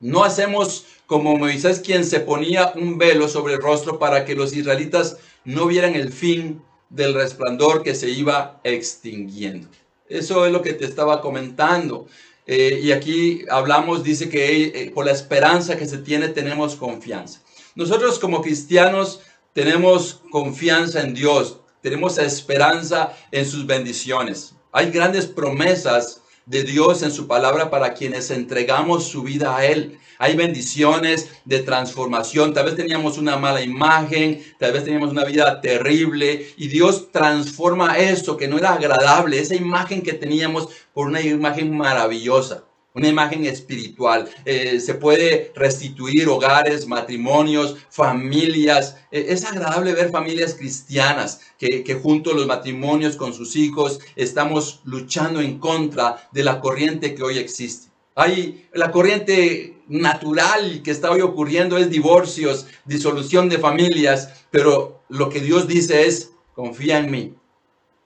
No 0.00 0.24
hacemos 0.24 0.86
como 1.10 1.36
Moisés 1.36 1.80
quien 1.80 2.04
se 2.04 2.20
ponía 2.20 2.72
un 2.76 2.96
velo 2.96 3.26
sobre 3.26 3.54
el 3.54 3.60
rostro 3.60 3.98
para 3.98 4.24
que 4.24 4.36
los 4.36 4.54
israelitas 4.54 5.16
no 5.44 5.66
vieran 5.66 5.96
el 5.96 6.12
fin 6.12 6.62
del 6.88 7.14
resplandor 7.14 7.82
que 7.82 7.96
se 7.96 8.10
iba 8.10 8.60
extinguiendo. 8.62 9.66
Eso 10.08 10.46
es 10.46 10.52
lo 10.52 10.62
que 10.62 10.72
te 10.72 10.84
estaba 10.84 11.20
comentando. 11.20 12.06
Eh, 12.46 12.78
y 12.84 12.92
aquí 12.92 13.42
hablamos, 13.50 14.04
dice 14.04 14.28
que 14.28 14.66
eh, 14.66 14.92
por 14.94 15.04
la 15.04 15.10
esperanza 15.10 15.76
que 15.76 15.86
se 15.86 15.98
tiene 15.98 16.28
tenemos 16.28 16.76
confianza. 16.76 17.40
Nosotros 17.74 18.20
como 18.20 18.40
cristianos 18.40 19.20
tenemos 19.52 20.20
confianza 20.30 21.00
en 21.00 21.12
Dios, 21.12 21.58
tenemos 21.82 22.18
esperanza 22.18 23.16
en 23.32 23.46
sus 23.46 23.66
bendiciones. 23.66 24.54
Hay 24.70 24.92
grandes 24.92 25.26
promesas 25.26 26.19
de 26.50 26.64
Dios 26.64 27.04
en 27.04 27.12
su 27.12 27.28
palabra 27.28 27.70
para 27.70 27.94
quienes 27.94 28.32
entregamos 28.32 29.04
su 29.04 29.22
vida 29.22 29.56
a 29.56 29.64
Él. 29.64 30.00
Hay 30.18 30.34
bendiciones 30.34 31.30
de 31.44 31.60
transformación. 31.60 32.52
Tal 32.52 32.64
vez 32.64 32.74
teníamos 32.74 33.18
una 33.18 33.36
mala 33.36 33.62
imagen, 33.62 34.42
tal 34.58 34.72
vez 34.72 34.82
teníamos 34.82 35.12
una 35.12 35.24
vida 35.24 35.60
terrible 35.60 36.48
y 36.56 36.66
Dios 36.66 37.12
transforma 37.12 37.98
eso 37.98 38.36
que 38.36 38.48
no 38.48 38.58
era 38.58 38.74
agradable, 38.74 39.38
esa 39.38 39.54
imagen 39.54 40.02
que 40.02 40.12
teníamos 40.12 40.68
por 40.92 41.06
una 41.06 41.20
imagen 41.20 41.76
maravillosa 41.76 42.64
una 42.94 43.08
imagen 43.08 43.44
espiritual. 43.46 44.28
Eh, 44.44 44.80
se 44.80 44.94
puede 44.94 45.52
restituir 45.54 46.28
hogares, 46.28 46.86
matrimonios, 46.86 47.76
familias. 47.90 48.96
Eh, 49.10 49.26
es 49.28 49.44
agradable 49.44 49.92
ver 49.92 50.10
familias 50.10 50.54
cristianas 50.54 51.40
que, 51.58 51.84
que 51.84 51.94
junto 51.94 52.32
a 52.32 52.34
los 52.34 52.46
matrimonios 52.46 53.16
con 53.16 53.32
sus 53.32 53.56
hijos 53.56 54.00
estamos 54.16 54.80
luchando 54.84 55.40
en 55.40 55.58
contra 55.58 56.28
de 56.32 56.44
la 56.44 56.60
corriente 56.60 57.14
que 57.14 57.22
hoy 57.22 57.38
existe. 57.38 57.90
Hay 58.16 58.68
la 58.74 58.90
corriente 58.90 59.80
natural 59.88 60.82
que 60.82 60.90
está 60.90 61.10
hoy 61.10 61.20
ocurriendo 61.20 61.78
es 61.78 61.90
divorcios, 61.90 62.66
disolución 62.84 63.48
de 63.48 63.58
familias, 63.58 64.46
pero 64.50 65.02
lo 65.08 65.28
que 65.28 65.40
Dios 65.40 65.66
dice 65.66 66.06
es, 66.06 66.32
confía 66.54 66.98
en 66.98 67.10
mí, 67.10 67.34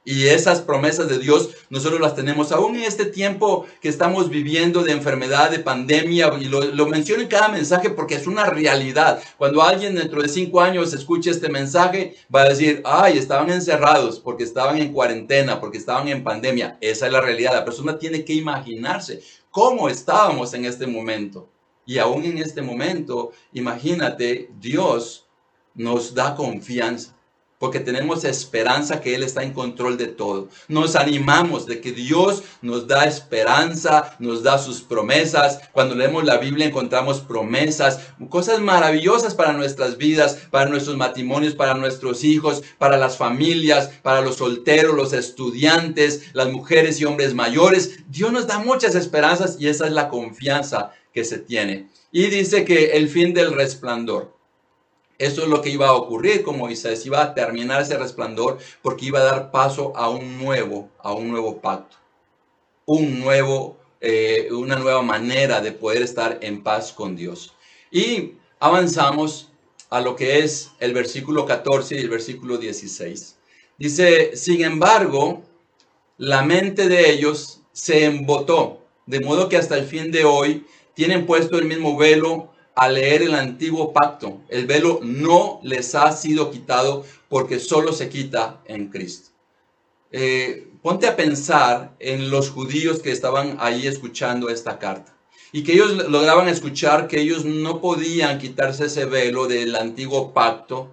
y 0.05 0.27
esas 0.27 0.61
promesas 0.61 1.09
de 1.09 1.19
Dios 1.19 1.51
nosotros 1.71 2.01
las 2.01 2.14
tenemos 2.14 2.53
aún 2.53 2.77
en 2.77 2.85
este 2.85 3.07
tiempo 3.07 3.67
que 3.81 3.88
estamos 3.88 4.29
viviendo 4.29 4.83
de 4.83 4.93
enfermedad, 4.93 5.51
de 5.51 5.59
pandemia, 5.61 6.31
y 6.38 6.45
lo, 6.45 6.87
menciono 6.87 7.23
en 7.23 7.29
cada 7.29 7.49
mensaje 7.49 7.90
porque 7.90 8.17
es 8.17 8.27
una 8.27 8.45
realidad. 8.45 9.23
Cuando 9.38 9.62
alguien 9.62 9.95
dentro 9.95 10.23
de 10.23 10.29
cinco 10.29 10.61
años 10.61 10.93
escuche 10.93 11.31
este 11.31 11.49
mensaje, 11.49 12.17
va 12.33 12.43
a 12.43 12.49
decir, 12.51 12.83
ay, 12.85 13.17
estaban 13.17 13.51
encerrados 13.51 14.21
porque 14.21 14.45
estaban 14.45 14.79
en 14.79 14.93
cuarentena, 14.93 15.59
porque 15.59 15.79
estaban 15.79 16.09
en 16.09 16.23
pandemia. 16.23 16.77
Esa 16.81 17.07
es 17.07 17.12
la 17.12 17.21
realidad. 17.21 17.55
La 17.55 17.64
persona 17.64 17.99
tiene 17.99 18.25
que 18.25 18.35
imaginarse 18.35 19.23
cómo 19.51 19.88
estábamos 19.88 20.53
en 20.53 20.67
este 20.67 20.87
momento. 20.87 21.49
Y 21.87 21.99
aún 21.99 22.25
en 22.25 22.38
este 22.38 22.62
momento, 22.62 23.33
imagínate, 23.53 24.51
Dios 24.59 25.27
nos 25.75 26.14
da 26.14 26.35
confianza 26.35 27.14
porque 27.59 27.81
tenemos 27.81 28.25
esperanza 28.25 29.01
que 29.01 29.14
Él 29.14 29.23
está 29.23 29.43
en 29.43 29.53
control 29.53 29.97
de 29.97 30.09
todo. 30.09 30.49
Nos 30.69 30.97
animamos 30.97 31.67
de 31.67 31.81
que 31.81 31.93
Dios 31.93 32.43
nos 32.62 32.87
da 32.87 33.05
esperanza, 33.05 34.17
nos 34.19 34.43
da 34.43 34.59
sus 34.59 34.83
promesas. 34.83 35.61
Cuando 35.73 35.95
leemos 35.95 36.25
la 36.25 36.38
Biblia 36.38 36.67
encontramos 36.67 37.21
promesas, 37.21 38.01
cosas 38.29 38.61
maravillosas 38.61 39.35
para 39.35 39.53
nuestras 39.53 39.97
vidas, 39.97 40.38
para 40.51 40.69
nuestros 40.69 40.97
matrimonios, 40.97 41.55
para 41.55 41.75
nuestros 41.75 42.25
hijos, 42.25 42.62
para 42.79 42.99
las 42.99 43.17
familias, 43.17 43.88
para 44.03 44.21
los 44.21 44.37
solteros, 44.37 44.95
los 44.95 45.12
estudiantes, 45.12 46.35
las 46.35 46.49
mujeres 46.49 47.01
y 47.01 47.05
hombres 47.05 47.35
mayores. 47.35 47.99
Dios 48.09 48.33
nos 48.33 48.47
da 48.47 48.59
muchas 48.59 48.95
esperanzas 48.95 49.57
y 49.59 49.69
esa 49.69 49.87
es 49.87 49.93
la 49.93 50.09
confianza 50.09 50.93
que 51.12 51.25
se 51.25 51.38
tiene. 51.38 51.88
Y 52.12 52.27
dice 52.27 52.64
que 52.64 52.93
el 52.93 53.09
fin 53.09 53.33
del 53.33 53.53
resplandor. 53.53 54.35
Eso 55.18 55.42
es 55.42 55.48
lo 55.48 55.62
que 55.62 55.70
iba 55.70 55.88
a 55.88 55.94
ocurrir 55.94 56.42
con 56.42 56.59
Moisés, 56.59 57.07
iba 57.07 57.22
a 57.22 57.35
terminar 57.35 57.83
ese 57.83 57.96
resplandor 57.96 58.59
porque 58.83 59.07
iba 59.07 59.20
a 59.20 59.24
dar 59.24 59.50
paso 59.50 59.92
a 59.96 60.09
un 60.09 60.38
nuevo, 60.38 60.90
a 60.98 61.12
un 61.12 61.31
nuevo 61.31 61.61
pacto, 61.61 61.96
un 62.87 63.20
nuevo, 63.20 63.77
eh, 64.00 64.48
una 64.50 64.77
nueva 64.77 65.03
manera 65.03 65.61
de 65.61 65.72
poder 65.72 66.03
estar 66.03 66.38
en 66.42 66.62
paz 66.62 66.92
con 66.92 67.14
Dios. 67.14 67.55
Y 67.92 68.33
avanzamos 68.59 69.53
a 69.90 70.00
lo 70.00 70.16
que 70.16 70.40
es 70.40 70.72
el 70.81 70.92
versículo 70.92 71.46
14 71.46 71.94
y 71.94 71.98
el 71.98 72.09
versículo 72.09 72.59
16. 72.59 73.37
Dice, 73.79 74.37
sin 74.37 74.64
embargo, 74.64 75.42
la 76.18 76.42
mente 76.42 76.88
de 76.88 77.11
ellos 77.11 77.61
se 77.72 78.05
embotó, 78.05 78.81
de 79.07 79.20
modo 79.20 79.48
que 79.48 79.57
hasta 79.57 79.77
el 79.77 79.85
fin 79.85 80.11
de 80.11 80.24
hoy 80.24 80.66
tienen 80.94 81.27
puesto 81.27 81.59
el 81.59 81.66
mismo 81.66 81.96
velo 81.96 82.54
a 82.75 82.89
leer 82.89 83.23
el 83.23 83.35
antiguo 83.35 83.93
pacto, 83.93 84.41
el 84.49 84.67
velo 84.67 85.01
no 85.03 85.61
les 85.63 85.95
ha 85.95 86.11
sido 86.13 86.51
quitado 86.51 87.05
porque 87.29 87.61
solo 87.61 87.93
se 87.93 88.09
quita 88.09 88.61
en 88.67 88.89
Cristo. 88.89 89.31
Eh, 90.11 90.69
ponte 90.83 91.07
a 91.07 91.17
pensar 91.17 91.95
en 91.99 92.31
los 92.31 92.51
judíos 92.51 93.01
que 93.01 93.11
estaban 93.11 93.57
ahí 93.61 93.87
escuchando 93.87 94.49
esta 94.49 94.79
carta 94.79 95.15
y 95.53 95.63
que 95.63 95.73
ellos 95.73 96.09
lograban 96.09 96.49
escuchar 96.49 97.07
que 97.07 97.21
ellos 97.21 97.45
no 97.45 97.81
podían 97.81 98.39
quitarse 98.39 98.87
ese 98.87 99.05
velo 99.05 99.47
del 99.47 99.77
antiguo 99.77 100.33
pacto, 100.33 100.93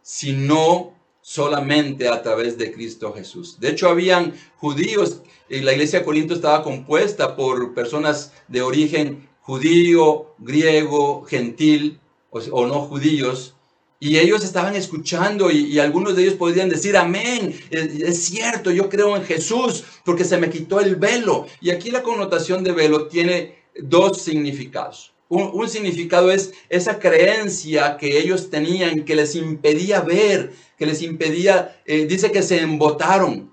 sino 0.00 0.94
solamente 1.20 2.08
a 2.08 2.22
través 2.22 2.56
de 2.56 2.72
Cristo 2.72 3.12
Jesús. 3.12 3.60
De 3.60 3.68
hecho, 3.68 3.90
habían 3.90 4.34
judíos, 4.56 5.20
y 5.48 5.60
la 5.60 5.72
iglesia 5.72 5.98
de 5.98 6.04
Corinto 6.06 6.32
estaba 6.32 6.62
compuesta 6.62 7.36
por 7.36 7.74
personas 7.74 8.32
de 8.48 8.62
origen 8.62 9.28
judío, 9.42 10.34
griego, 10.38 11.24
gentil 11.24 12.00
o, 12.30 12.66
no 12.66 12.80
judíos, 12.80 13.54
y 14.00 14.18
ellos 14.18 14.42
estaban 14.42 14.74
escuchando 14.74 15.50
y, 15.50 15.78
algunos 15.78 16.16
de 16.16 16.22
ellos 16.22 16.34
podían 16.34 16.68
decir, 16.68 16.96
amén, 16.96 17.54
es, 17.70 18.24
cierto, 18.24 18.72
yo 18.72 18.88
creo 18.88 19.16
en 19.16 19.22
Jesús 19.22 19.84
porque 20.04 20.24
se 20.24 20.38
me 20.38 20.50
quitó 20.50 20.80
el 20.80 20.96
velo. 20.96 21.46
Y 21.60 21.70
aquí 21.70 21.92
la 21.92 22.02
connotación 22.02 22.64
de 22.64 22.72
velo 22.72 23.06
tiene 23.06 23.62
dos 23.78 24.20
significados. 24.20 25.12
Un, 25.28 25.68
significado 25.68 26.32
es 26.32 26.52
esa 26.68 26.98
creencia 26.98 27.96
que 27.96 28.18
ellos 28.18 28.50
tenían 28.50 29.04
que 29.04 29.14
les 29.14 29.36
impedía 29.36 30.00
ver, 30.00 30.52
que 30.76 30.84
les 30.84 31.00
impedía, 31.00 31.80
eh, 31.86 32.06
dice 32.06 32.32
que 32.32 32.42
se 32.42 32.60
embotaron, 32.60 33.51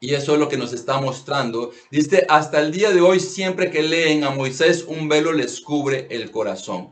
y 0.00 0.14
eso 0.14 0.32
es 0.32 0.40
lo 0.40 0.48
que 0.48 0.56
nos 0.56 0.72
está 0.72 0.98
mostrando. 0.98 1.72
Dice, 1.90 2.24
hasta 2.28 2.58
el 2.60 2.72
día 2.72 2.90
de 2.90 3.02
hoy, 3.02 3.20
siempre 3.20 3.70
que 3.70 3.82
leen 3.82 4.24
a 4.24 4.30
Moisés, 4.30 4.84
un 4.88 5.08
velo 5.08 5.32
les 5.32 5.60
cubre 5.60 6.06
el 6.10 6.30
corazón. 6.30 6.90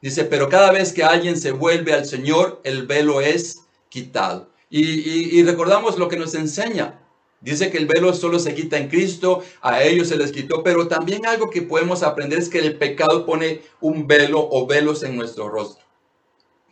Dice, 0.00 0.24
pero 0.24 0.48
cada 0.48 0.70
vez 0.70 0.92
que 0.92 1.02
alguien 1.02 1.36
se 1.36 1.50
vuelve 1.50 1.92
al 1.92 2.06
Señor, 2.06 2.60
el 2.62 2.86
velo 2.86 3.20
es 3.20 3.64
quitado. 3.88 4.52
Y, 4.70 5.42
recordamos 5.42 5.98
lo 5.98 6.08
que 6.08 6.16
nos 6.16 6.34
enseña. 6.34 7.00
Dice 7.40 7.70
que 7.70 7.78
el 7.78 7.86
velo 7.86 8.14
solo 8.14 8.38
se 8.38 8.54
quita 8.54 8.78
en 8.78 8.88
Cristo, 8.88 9.42
a 9.60 9.82
ellos 9.82 10.08
se 10.08 10.16
les 10.16 10.32
quitó, 10.32 10.62
pero 10.62 10.88
también 10.88 11.26
algo 11.26 11.50
que 11.50 11.62
podemos 11.62 12.02
aprender 12.02 12.38
es 12.38 12.48
que 12.48 12.58
el 12.58 12.76
pecado 12.76 13.26
pone 13.26 13.62
un 13.80 14.06
velo 14.06 14.48
o 14.50 14.66
velos 14.66 15.02
en 15.02 15.16
nuestro 15.16 15.48
rostro 15.48 15.85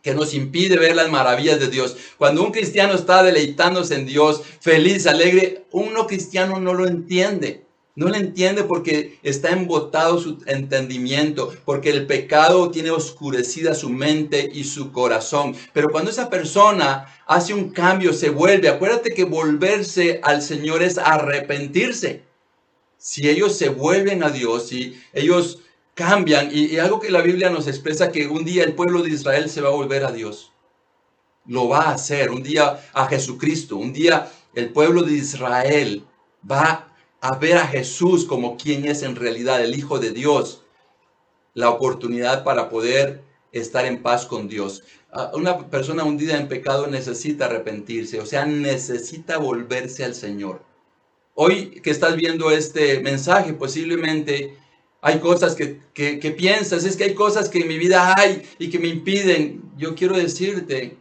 que 0.05 0.13
nos 0.13 0.35
impide 0.35 0.77
ver 0.77 0.95
las 0.95 1.09
maravillas 1.09 1.59
de 1.59 1.67
Dios. 1.67 1.97
Cuando 2.19 2.43
un 2.43 2.51
cristiano 2.51 2.93
está 2.93 3.23
deleitándose 3.23 3.95
en 3.95 4.05
Dios, 4.05 4.43
feliz, 4.59 5.07
alegre, 5.07 5.65
un 5.71 5.93
no 5.93 6.05
cristiano 6.05 6.59
no 6.59 6.75
lo 6.75 6.85
entiende. 6.85 7.65
No 7.95 8.09
lo 8.09 8.15
entiende 8.15 8.65
porque 8.65 9.17
está 9.23 9.49
embotado 9.49 10.19
su 10.19 10.37
entendimiento, 10.45 11.51
porque 11.65 11.89
el 11.89 12.05
pecado 12.05 12.69
tiene 12.69 12.91
oscurecida 12.91 13.73
su 13.73 13.89
mente 13.89 14.47
y 14.53 14.65
su 14.65 14.91
corazón. 14.91 15.55
Pero 15.73 15.89
cuando 15.89 16.11
esa 16.11 16.29
persona 16.29 17.07
hace 17.25 17.55
un 17.55 17.71
cambio, 17.71 18.13
se 18.13 18.29
vuelve, 18.29 18.69
acuérdate 18.69 19.11
que 19.11 19.23
volverse 19.23 20.19
al 20.21 20.43
Señor 20.43 20.83
es 20.83 20.99
arrepentirse. 20.99 22.21
Si 22.99 23.27
ellos 23.27 23.57
se 23.57 23.69
vuelven 23.69 24.21
a 24.21 24.29
Dios, 24.29 24.67
si 24.67 25.01
ellos 25.13 25.61
cambian 25.95 26.49
y, 26.51 26.77
algo 26.77 26.99
que 26.99 27.09
la 27.09 27.21
Biblia 27.21 27.49
nos 27.49 27.67
expresa 27.67 28.11
que 28.11 28.27
un 28.27 28.45
día 28.45 28.63
el 28.63 28.73
pueblo 28.73 29.01
de 29.01 29.09
Israel 29.09 29.49
se 29.49 29.61
va 29.61 29.69
a 29.69 29.71
volver 29.71 30.05
a 30.05 30.11
Dios. 30.11 30.51
Lo 31.47 31.69
va 31.69 31.83
a 31.83 31.93
hacer, 31.93 32.29
un 32.29 32.43
día 32.43 32.81
a 32.93 33.07
Jesucristo, 33.07 33.77
un 33.77 33.93
día 33.93 34.31
el 34.53 34.71
pueblo 34.71 35.03
de 35.03 35.13
Israel 35.13 36.05
va 36.49 36.93
a 37.21 37.35
ver 37.37 37.57
a 37.57 37.67
Jesús 37.67 38.25
como 38.25 38.57
quien 38.57 38.85
es 38.85 39.03
en 39.03 39.15
realidad 39.15 39.63
el 39.63 39.75
Hijo 39.75 39.97
de 39.97 40.11
Dios. 40.11 40.61
La 41.53 41.69
oportunidad 41.69 42.43
para 42.43 42.69
poder 42.69 43.23
estar 43.53 43.85
en 43.85 44.01
paz 44.01 44.25
con 44.25 44.49
Dios. 44.49 44.83
Ah, 45.11 45.31
una 45.33 45.69
persona 45.69 46.03
hundida 46.03 46.35
en 46.35 46.49
pecado 46.49 46.87
necesita 46.87 47.45
arrepentirse, 47.45 48.19
o 48.19 48.25
sea, 48.25 48.45
necesita 48.45 49.37
volverse 49.37 50.03
al 50.03 50.13
Señor. 50.13 50.61
Hoy 51.35 51.79
que 51.81 51.91
estás 51.91 52.17
viendo 52.17 52.51
este 52.51 52.99
mensaje, 52.99 53.53
posiblemente 53.53 54.57
hay 55.05 55.19
cosas 55.19 55.55
que, 55.55 55.79
que, 55.93 56.31
piensas, 56.31 56.83
es 56.83 56.97
que 56.97 57.03
hay 57.03 57.13
cosas 57.13 57.47
que 57.47 57.59
en 57.59 57.67
mi 57.67 57.77
vida 57.77 58.13
hay 58.17 58.41
y 58.57 58.69
que 58.69 58.79
me 58.79 58.87
impiden. 58.87 59.61
Yo 59.77 59.93
quiero 59.93 60.17
decirte 60.17 60.97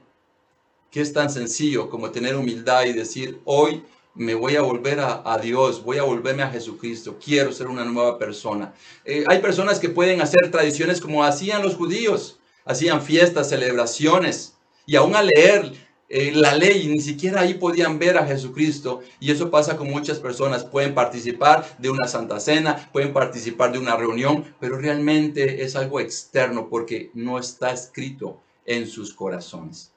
que 0.90 1.00
es 1.00 1.12
tan 1.12 1.30
sencillo 1.30 1.88
como 1.88 2.10
tener 2.10 2.36
humildad 2.36 2.84
y 2.84 2.92
decir, 2.92 3.40
hoy 3.44 3.82
me 4.14 4.34
voy 4.34 4.56
a 4.56 4.60
volver 4.60 5.00
a, 5.00 5.38
Dios, 5.42 5.82
voy 5.82 5.96
a 5.96 6.02
volverme 6.02 6.42
a 6.42 6.50
Jesucristo, 6.50 7.18
quiero 7.18 7.50
ser 7.50 7.66
una 7.66 7.84
nueva 7.84 8.18
persona. 8.18 8.74
Eh, 9.04 9.24
hay 9.26 9.40
personas 9.40 9.80
que 9.80 9.88
pueden 9.88 10.20
hacer 10.20 10.50
tradiciones 10.50 11.00
como 11.00 11.24
hacían 11.24 11.62
los 11.62 11.74
judíos 11.74 12.38
hacían 12.64 13.02
fiestas, 13.02 13.48
celebraciones, 13.48 14.54
y 14.86 14.96
aún 14.96 15.14
a 15.14 15.22
leer 15.22 15.72
eh, 16.16 16.30
la 16.32 16.54
ley, 16.54 16.86
ni 16.86 17.00
siquiera 17.00 17.40
ahí 17.40 17.54
podían 17.54 17.98
ver 17.98 18.16
a 18.16 18.24
Jesucristo. 18.24 19.00
Y 19.18 19.32
eso 19.32 19.50
pasa 19.50 19.76
con 19.76 19.90
muchas 19.90 20.20
personas. 20.20 20.64
Pueden 20.64 20.94
participar 20.94 21.76
de 21.80 21.90
una 21.90 22.06
santa 22.06 22.38
cena, 22.38 22.88
pueden 22.92 23.12
participar 23.12 23.72
de 23.72 23.80
una 23.80 23.96
reunión, 23.96 24.44
pero 24.60 24.78
realmente 24.78 25.64
es 25.64 25.74
algo 25.74 25.98
externo 25.98 26.68
porque 26.68 27.10
no 27.14 27.36
está 27.36 27.72
escrito 27.72 28.40
en 28.64 28.86
sus 28.86 29.12
corazones. 29.12 29.90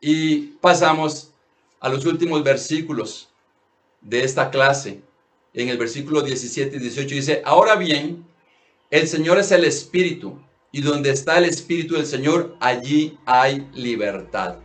Y 0.00 0.52
pasamos 0.60 1.32
a 1.80 1.88
los 1.88 2.06
últimos 2.06 2.44
versículos 2.44 3.30
de 4.00 4.22
esta 4.22 4.50
clase. 4.50 5.02
En 5.54 5.70
el 5.70 5.76
versículo 5.76 6.22
17 6.22 6.76
y 6.76 6.78
18 6.78 7.14
dice, 7.16 7.42
ahora 7.44 7.74
bien, 7.74 8.24
el 8.90 9.08
Señor 9.08 9.38
es 9.40 9.50
el 9.50 9.64
Espíritu 9.64 10.38
y 10.70 10.82
donde 10.82 11.10
está 11.10 11.36
el 11.38 11.46
Espíritu 11.46 11.94
del 11.94 12.06
Señor, 12.06 12.56
allí 12.60 13.18
hay 13.26 13.68
libertad. 13.72 14.63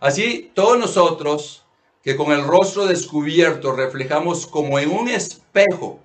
Así, 0.00 0.50
todos 0.54 0.78
nosotros 0.78 1.64
que 2.02 2.16
con 2.16 2.32
el 2.32 2.44
rostro 2.44 2.86
descubierto 2.86 3.72
reflejamos 3.72 4.46
como 4.46 4.78
en 4.78 4.90
un 4.90 5.08
espejo 5.08 6.00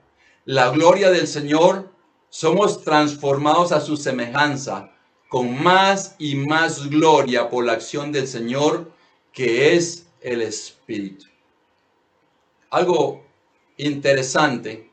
la 0.45 0.69
gloria 0.69 1.11
del 1.11 1.27
Señor, 1.27 1.89
somos 2.29 2.83
transformados 2.83 3.71
a 3.71 3.79
su 3.79 3.95
semejanza 3.95 4.91
con 5.29 5.61
más 5.61 6.15
y 6.19 6.35
más 6.35 6.89
gloria 6.89 7.49
por 7.49 7.65
la 7.65 7.73
acción 7.73 8.11
del 8.11 8.27
Señor, 8.27 8.91
que 9.31 9.75
es 9.75 10.07
el 10.21 10.41
Espíritu. 10.41 11.25
Algo 12.69 13.23
interesante 13.77 14.91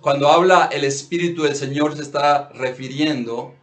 cuando 0.00 0.28
habla 0.28 0.70
el 0.72 0.84
Espíritu 0.84 1.42
del 1.42 1.54
Señor 1.54 1.96
se 1.96 2.02
está 2.02 2.48
refiriendo 2.50 3.54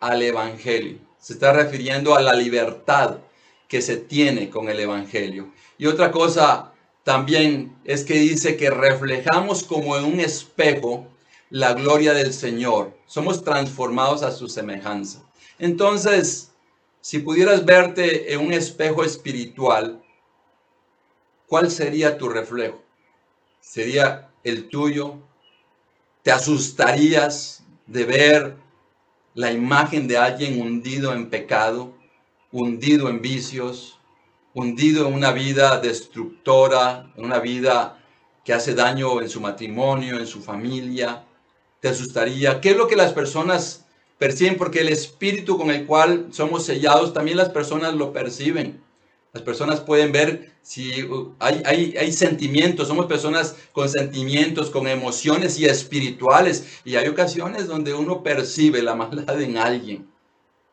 al 0.00 0.22
Evangelio, 0.22 0.98
se 1.26 1.32
está 1.32 1.52
refiriendo 1.52 2.14
a 2.14 2.22
la 2.22 2.34
libertad 2.34 3.18
que 3.66 3.82
se 3.82 3.96
tiene 3.96 4.48
con 4.48 4.68
el 4.68 4.78
Evangelio. 4.78 5.52
Y 5.76 5.86
otra 5.86 6.12
cosa 6.12 6.72
también 7.02 7.76
es 7.82 8.04
que 8.04 8.14
dice 8.14 8.56
que 8.56 8.70
reflejamos 8.70 9.64
como 9.64 9.96
en 9.96 10.04
un 10.04 10.20
espejo 10.20 11.08
la 11.50 11.72
gloria 11.72 12.14
del 12.14 12.32
Señor, 12.32 12.96
somos 13.06 13.42
transformados 13.42 14.22
a 14.22 14.30
su 14.30 14.46
semejanza. 14.46 15.20
Entonces, 15.58 16.52
si 17.00 17.18
pudieras 17.18 17.64
verte 17.64 18.32
en 18.32 18.38
un 18.38 18.52
espejo 18.52 19.02
espiritual, 19.02 20.00
¿cuál 21.48 21.72
sería 21.72 22.18
tu 22.18 22.28
reflejo? 22.28 22.80
¿Sería 23.60 24.30
el 24.44 24.68
tuyo 24.68 25.18
te 26.22 26.30
asustarías 26.30 27.64
de 27.88 28.04
ver 28.04 28.65
la 29.36 29.52
imagen 29.52 30.08
de 30.08 30.16
alguien 30.16 30.62
hundido 30.62 31.12
en 31.12 31.28
pecado, 31.28 31.92
hundido 32.50 33.10
en 33.10 33.20
vicios, 33.20 33.98
hundido 34.54 35.06
en 35.06 35.12
una 35.12 35.30
vida 35.30 35.78
destructora, 35.78 37.12
en 37.16 37.24
una 37.26 37.38
vida 37.38 38.02
que 38.46 38.54
hace 38.54 38.74
daño 38.74 39.20
en 39.20 39.28
su 39.28 39.42
matrimonio, 39.42 40.18
en 40.18 40.26
su 40.26 40.40
familia. 40.42 41.22
Te 41.80 41.88
asustaría. 41.88 42.62
¿Qué 42.62 42.70
es 42.70 42.78
lo 42.78 42.88
que 42.88 42.96
las 42.96 43.12
personas 43.12 43.84
perciben? 44.16 44.56
Porque 44.56 44.80
el 44.80 44.88
espíritu 44.88 45.58
con 45.58 45.70
el 45.70 45.84
cual 45.84 46.28
somos 46.30 46.64
sellados, 46.64 47.12
también 47.12 47.36
las 47.36 47.50
personas 47.50 47.92
lo 47.92 48.14
perciben. 48.14 48.82
Las 49.36 49.42
personas 49.42 49.82
pueden 49.82 50.12
ver 50.12 50.50
si 50.62 51.02
uh, 51.02 51.34
hay, 51.40 51.94
hay, 51.98 52.10
sentimientos, 52.10 52.88
somos 52.88 53.04
personas 53.04 53.54
con 53.72 53.86
sentimientos, 53.86 54.70
con 54.70 54.88
emociones 54.88 55.60
y 55.60 55.66
espirituales. 55.66 56.80
Y 56.86 56.96
hay 56.96 57.06
ocasiones 57.08 57.66
donde 57.66 57.92
uno 57.92 58.22
percibe 58.22 58.82
la 58.82 58.94
maldad 58.94 59.38
en 59.42 59.58
alguien. 59.58 60.10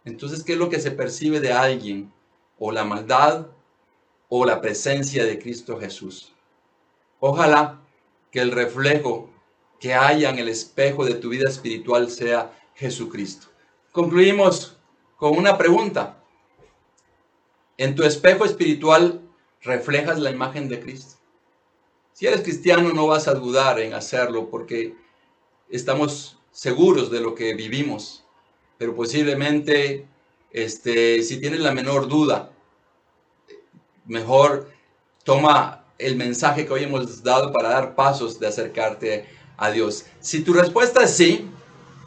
Entonces, 0.05 0.45
¿qué 0.45 0.53
es 0.53 0.57
lo 0.57 0.69
que 0.69 0.79
se 0.79 0.91
percibe 0.91 1.41
de 1.41 1.51
alguien? 1.51 2.13
O 2.57 2.71
la 2.71 2.85
maldad 2.85 3.47
o 4.29 4.45
la 4.45 4.61
presencia 4.61 5.25
de 5.25 5.39
Cristo 5.39 5.77
Jesús. 5.77 6.31
Ojalá 7.19 7.81
que 8.31 8.39
el 8.39 8.51
reflejo 8.51 9.29
que 9.77 9.93
haya 9.93 10.29
en 10.29 10.39
el 10.39 10.47
espejo 10.47 11.03
de 11.03 11.15
tu 11.15 11.27
vida 11.27 11.49
espiritual 11.49 12.09
sea 12.09 12.57
Jesucristo. 12.75 13.47
Concluimos 13.91 14.77
con 15.17 15.37
una 15.37 15.57
pregunta. 15.57 16.22
En 17.77 17.95
tu 17.95 18.03
espejo 18.03 18.45
espiritual 18.45 19.21
reflejas 19.61 20.19
la 20.19 20.31
imagen 20.31 20.69
de 20.69 20.79
Cristo. 20.79 21.15
Si 22.13 22.27
eres 22.27 22.41
cristiano 22.41 22.93
no 22.93 23.07
vas 23.07 23.27
a 23.27 23.33
dudar 23.33 23.79
en 23.79 23.93
hacerlo 23.93 24.49
porque 24.49 24.95
estamos 25.69 26.37
seguros 26.51 27.09
de 27.09 27.19
lo 27.19 27.33
que 27.33 27.55
vivimos, 27.55 28.23
pero 28.77 28.95
posiblemente 28.95 30.05
este, 30.51 31.23
si 31.23 31.39
tienes 31.39 31.61
la 31.61 31.71
menor 31.71 32.07
duda, 32.07 32.51
mejor 34.05 34.69
toma 35.23 35.85
el 35.97 36.15
mensaje 36.15 36.65
que 36.65 36.73
hoy 36.73 36.83
hemos 36.83 37.23
dado 37.23 37.51
para 37.51 37.69
dar 37.69 37.95
pasos 37.95 38.39
de 38.39 38.47
acercarte 38.47 39.25
a 39.57 39.71
Dios. 39.71 40.05
Si 40.19 40.41
tu 40.43 40.53
respuesta 40.53 41.03
es 41.03 41.15
sí, 41.15 41.49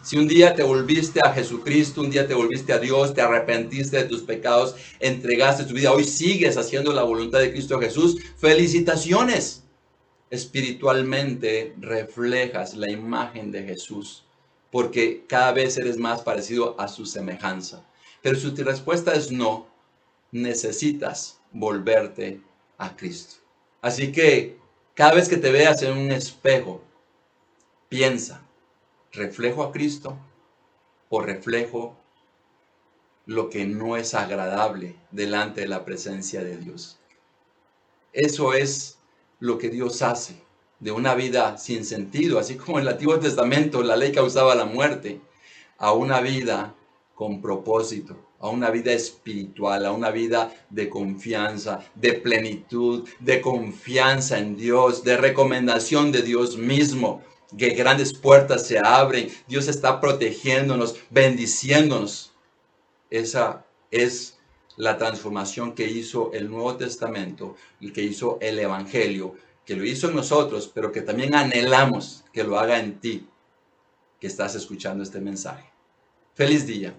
si 0.06 0.16
un 0.16 0.28
día 0.28 0.54
te 0.54 0.62
volviste 0.62 1.18
a 1.18 1.32
Jesucristo, 1.32 2.00
un 2.00 2.10
día 2.10 2.28
te 2.28 2.34
volviste 2.34 2.72
a 2.72 2.78
Dios, 2.78 3.12
te 3.12 3.22
arrepentiste 3.22 3.96
de 3.96 4.04
tus 4.04 4.22
pecados, 4.22 4.76
entregaste 5.00 5.64
tu 5.64 5.74
vida, 5.74 5.90
hoy 5.90 6.04
sigues 6.04 6.56
haciendo 6.56 6.92
la 6.92 7.02
voluntad 7.02 7.40
de 7.40 7.50
Cristo 7.50 7.80
Jesús, 7.80 8.16
felicitaciones. 8.36 9.64
Espiritualmente 10.30 11.74
reflejas 11.80 12.76
la 12.76 12.88
imagen 12.88 13.50
de 13.50 13.64
Jesús, 13.64 14.24
porque 14.70 15.24
cada 15.26 15.50
vez 15.50 15.76
eres 15.76 15.98
más 15.98 16.22
parecido 16.22 16.80
a 16.80 16.86
su 16.86 17.04
semejanza. 17.04 17.84
Pero 18.22 18.38
si 18.38 18.52
tu 18.52 18.62
respuesta 18.62 19.12
es 19.12 19.32
no, 19.32 19.66
necesitas 20.30 21.40
volverte 21.50 22.40
a 22.78 22.94
Cristo. 22.94 23.38
Así 23.82 24.12
que 24.12 24.56
cada 24.94 25.14
vez 25.14 25.28
que 25.28 25.36
te 25.36 25.50
veas 25.50 25.82
en 25.82 25.98
un 25.98 26.12
espejo, 26.12 26.80
piensa, 27.88 28.45
reflejo 29.12 29.62
a 29.62 29.72
Cristo 29.72 30.16
o 31.08 31.20
reflejo 31.20 31.96
lo 33.26 33.50
que 33.50 33.66
no 33.66 33.96
es 33.96 34.14
agradable 34.14 34.96
delante 35.10 35.62
de 35.62 35.68
la 35.68 35.84
presencia 35.84 36.42
de 36.42 36.56
Dios. 36.56 36.98
Eso 38.12 38.54
es 38.54 38.98
lo 39.40 39.58
que 39.58 39.68
Dios 39.68 40.02
hace 40.02 40.46
de 40.80 40.92
una 40.92 41.14
vida 41.14 41.56
sin 41.56 41.84
sentido, 41.84 42.38
así 42.38 42.56
como 42.56 42.78
en 42.78 42.82
el 42.82 42.92
Antiguo 42.92 43.18
Testamento 43.18 43.82
la 43.82 43.96
ley 43.96 44.12
causaba 44.12 44.54
la 44.54 44.66
muerte, 44.66 45.20
a 45.78 45.92
una 45.92 46.20
vida 46.20 46.74
con 47.14 47.40
propósito, 47.40 48.16
a 48.40 48.48
una 48.48 48.70
vida 48.70 48.92
espiritual, 48.92 49.86
a 49.86 49.92
una 49.92 50.10
vida 50.10 50.52
de 50.70 50.88
confianza, 50.88 51.80
de 51.94 52.14
plenitud, 52.14 53.08
de 53.20 53.40
confianza 53.40 54.38
en 54.38 54.56
Dios, 54.56 55.02
de 55.04 55.16
recomendación 55.16 56.12
de 56.12 56.22
Dios 56.22 56.56
mismo, 56.56 57.22
que 57.56 57.70
grandes 57.70 58.12
puertas 58.12 58.66
se 58.66 58.78
abren, 58.78 59.30
Dios 59.46 59.68
está 59.68 60.00
protegiéndonos, 60.00 60.96
bendiciéndonos. 61.10 62.32
Esa 63.10 63.64
es 63.90 64.38
la 64.76 64.98
transformación 64.98 65.74
que 65.74 65.88
hizo 65.88 66.32
el 66.32 66.50
Nuevo 66.50 66.76
Testamento 66.76 67.56
y 67.80 67.92
que 67.92 68.02
hizo 68.02 68.38
el 68.40 68.58
Evangelio, 68.58 69.34
que 69.64 69.76
lo 69.76 69.84
hizo 69.84 70.08
en 70.08 70.16
nosotros, 70.16 70.70
pero 70.72 70.92
que 70.92 71.02
también 71.02 71.34
anhelamos 71.34 72.24
que 72.32 72.44
lo 72.44 72.58
haga 72.58 72.78
en 72.78 73.00
ti, 73.00 73.28
que 74.20 74.26
estás 74.26 74.54
escuchando 74.54 75.02
este 75.02 75.20
mensaje. 75.20 75.70
Feliz 76.34 76.66
día, 76.66 76.94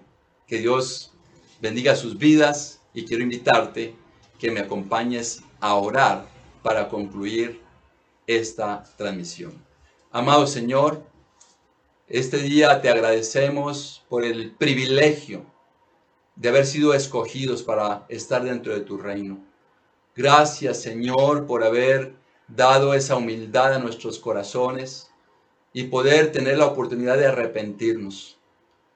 que 0.46 0.58
Dios 0.58 1.12
bendiga 1.60 1.94
sus 1.94 2.18
vidas 2.18 2.80
y 2.94 3.04
quiero 3.04 3.22
invitarte 3.22 3.94
que 4.38 4.50
me 4.50 4.60
acompañes 4.60 5.42
a 5.60 5.74
orar 5.74 6.28
para 6.62 6.88
concluir 6.88 7.60
esta 8.26 8.84
transmisión. 8.96 9.67
Amado 10.10 10.46
Señor, 10.46 11.02
este 12.06 12.38
día 12.38 12.80
te 12.80 12.88
agradecemos 12.88 14.06
por 14.08 14.24
el 14.24 14.52
privilegio 14.52 15.44
de 16.34 16.48
haber 16.48 16.64
sido 16.64 16.94
escogidos 16.94 17.62
para 17.62 18.06
estar 18.08 18.42
dentro 18.42 18.72
de 18.72 18.80
tu 18.80 18.96
reino. 18.96 19.38
Gracias 20.16 20.80
Señor 20.80 21.46
por 21.46 21.62
haber 21.62 22.14
dado 22.48 22.94
esa 22.94 23.16
humildad 23.16 23.74
a 23.74 23.78
nuestros 23.80 24.18
corazones 24.18 25.10
y 25.74 25.84
poder 25.84 26.32
tener 26.32 26.56
la 26.56 26.68
oportunidad 26.68 27.18
de 27.18 27.26
arrepentirnos. 27.26 28.38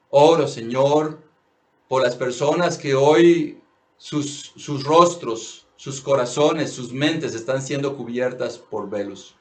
Oro, 0.09 0.47
Señor, 0.47 1.21
por 1.87 2.01
las 2.01 2.15
personas 2.15 2.75
que 2.75 2.95
hoy 2.95 3.61
sus, 3.97 4.51
sus 4.55 4.83
rostros, 4.83 5.67
sus 5.75 6.01
corazones, 6.01 6.73
sus 6.73 6.91
mentes 6.91 7.35
están 7.35 7.61
siendo 7.61 7.95
cubiertas 7.95 8.57
por 8.57 8.89
velos. 8.89 9.35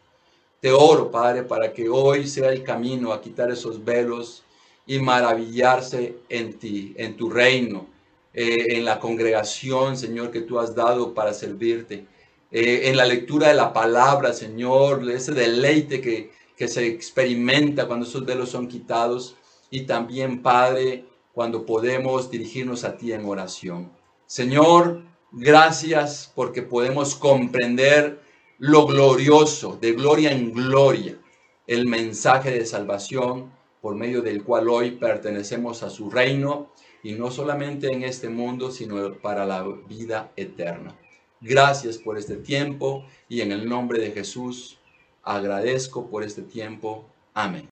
Te 0.63 0.71
oro, 0.71 1.11
Padre, 1.11 1.43
para 1.43 1.73
que 1.73 1.89
hoy 1.89 2.29
sea 2.29 2.53
el 2.53 2.63
camino 2.63 3.13
a 3.13 3.21
quitar 3.21 3.51
esos 3.51 3.85
velos 3.85 4.45
y 4.87 5.01
maravillarse 5.01 6.19
en 6.29 6.57
ti, 6.57 6.95
en 6.97 7.17
tu 7.17 7.29
reino, 7.29 7.89
eh, 8.33 8.77
en 8.77 8.85
la 8.85 9.01
congregación, 9.01 9.97
Señor, 9.97 10.31
que 10.31 10.43
tú 10.43 10.61
has 10.61 10.73
dado 10.73 11.15
para 11.15 11.35
servirte, 11.35 12.07
eh, 12.53 12.83
en 12.85 12.97
la 12.97 13.07
lectura 13.07 13.49
de 13.49 13.55
la 13.55 13.73
palabra, 13.73 14.33
Señor, 14.33 15.11
ese 15.11 15.33
deleite 15.33 16.01
que, 16.01 16.31
que 16.57 16.69
se 16.69 16.87
experimenta 16.87 17.89
cuando 17.89 18.07
esos 18.07 18.25
velos 18.25 18.51
son 18.51 18.69
quitados 18.69 19.35
y 19.69 19.81
también, 19.81 20.43
Padre, 20.43 21.05
cuando 21.35 21.67
podemos 21.67 22.31
dirigirnos 22.31 22.85
a 22.85 22.97
ti 22.97 23.13
en 23.13 23.25
oración. 23.25 23.91
Señor, 24.27 25.03
gracias 25.33 26.31
porque 26.37 26.63
podemos 26.63 27.17
comprender 27.17 28.23
lo 28.65 28.87
glorioso, 28.87 29.77
de 29.81 29.91
gloria 29.91 30.31
en 30.31 30.53
gloria, 30.53 31.19
el 31.67 31.89
mensaje 31.89 32.53
de 32.53 32.65
salvación 32.65 33.51
por 33.81 33.97
medio 33.97 34.23
del 34.23 34.45
cual 34.45 34.69
hoy 34.69 34.93
pertenecemos 34.93 35.83
a 35.83 35.91
su 35.91 36.09
reino 36.09 36.71
y 37.03 37.15
no 37.15 37.33
solamente 37.33 37.89
en 37.93 38.05
este 38.05 38.29
mundo, 38.29 38.71
sino 38.71 39.15
para 39.15 39.45
la 39.47 39.65
vida 39.89 40.31
eterna. 40.37 40.97
Gracias 41.41 41.99
por 41.99 42.17
este 42.17 42.37
tiempo 42.37 43.05
y 43.29 43.41
en 43.41 43.51
el 43.51 43.69
nombre 43.69 43.99
de 43.99 44.13
Jesús 44.13 44.79
agradezco 45.25 46.07
por 46.07 46.23
este 46.23 46.43
tiempo. 46.43 47.05
Amén. 47.35 47.69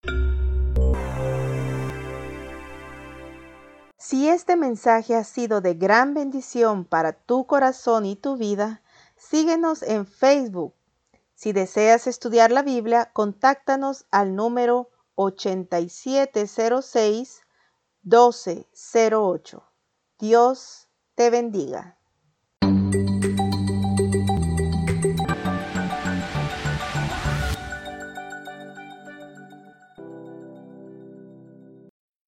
Si 3.96 4.28
este 4.28 4.56
mensaje 4.56 5.14
ha 5.14 5.22
sido 5.22 5.60
de 5.60 5.74
gran 5.74 6.14
bendición 6.14 6.84
para 6.84 7.12
tu 7.12 7.46
corazón 7.46 8.06
y 8.06 8.16
tu 8.16 8.36
vida, 8.36 8.82
síguenos 9.16 9.84
en 9.84 10.04
Facebook. 10.04 10.74
Si 11.42 11.54
deseas 11.54 12.06
estudiar 12.06 12.52
la 12.52 12.60
Biblia, 12.60 13.12
contáctanos 13.14 14.04
al 14.10 14.36
número 14.36 14.90
8706 15.14 17.40
1208. 18.02 19.64
Dios 20.18 20.90
te 21.14 21.30
bendiga. 21.30 21.98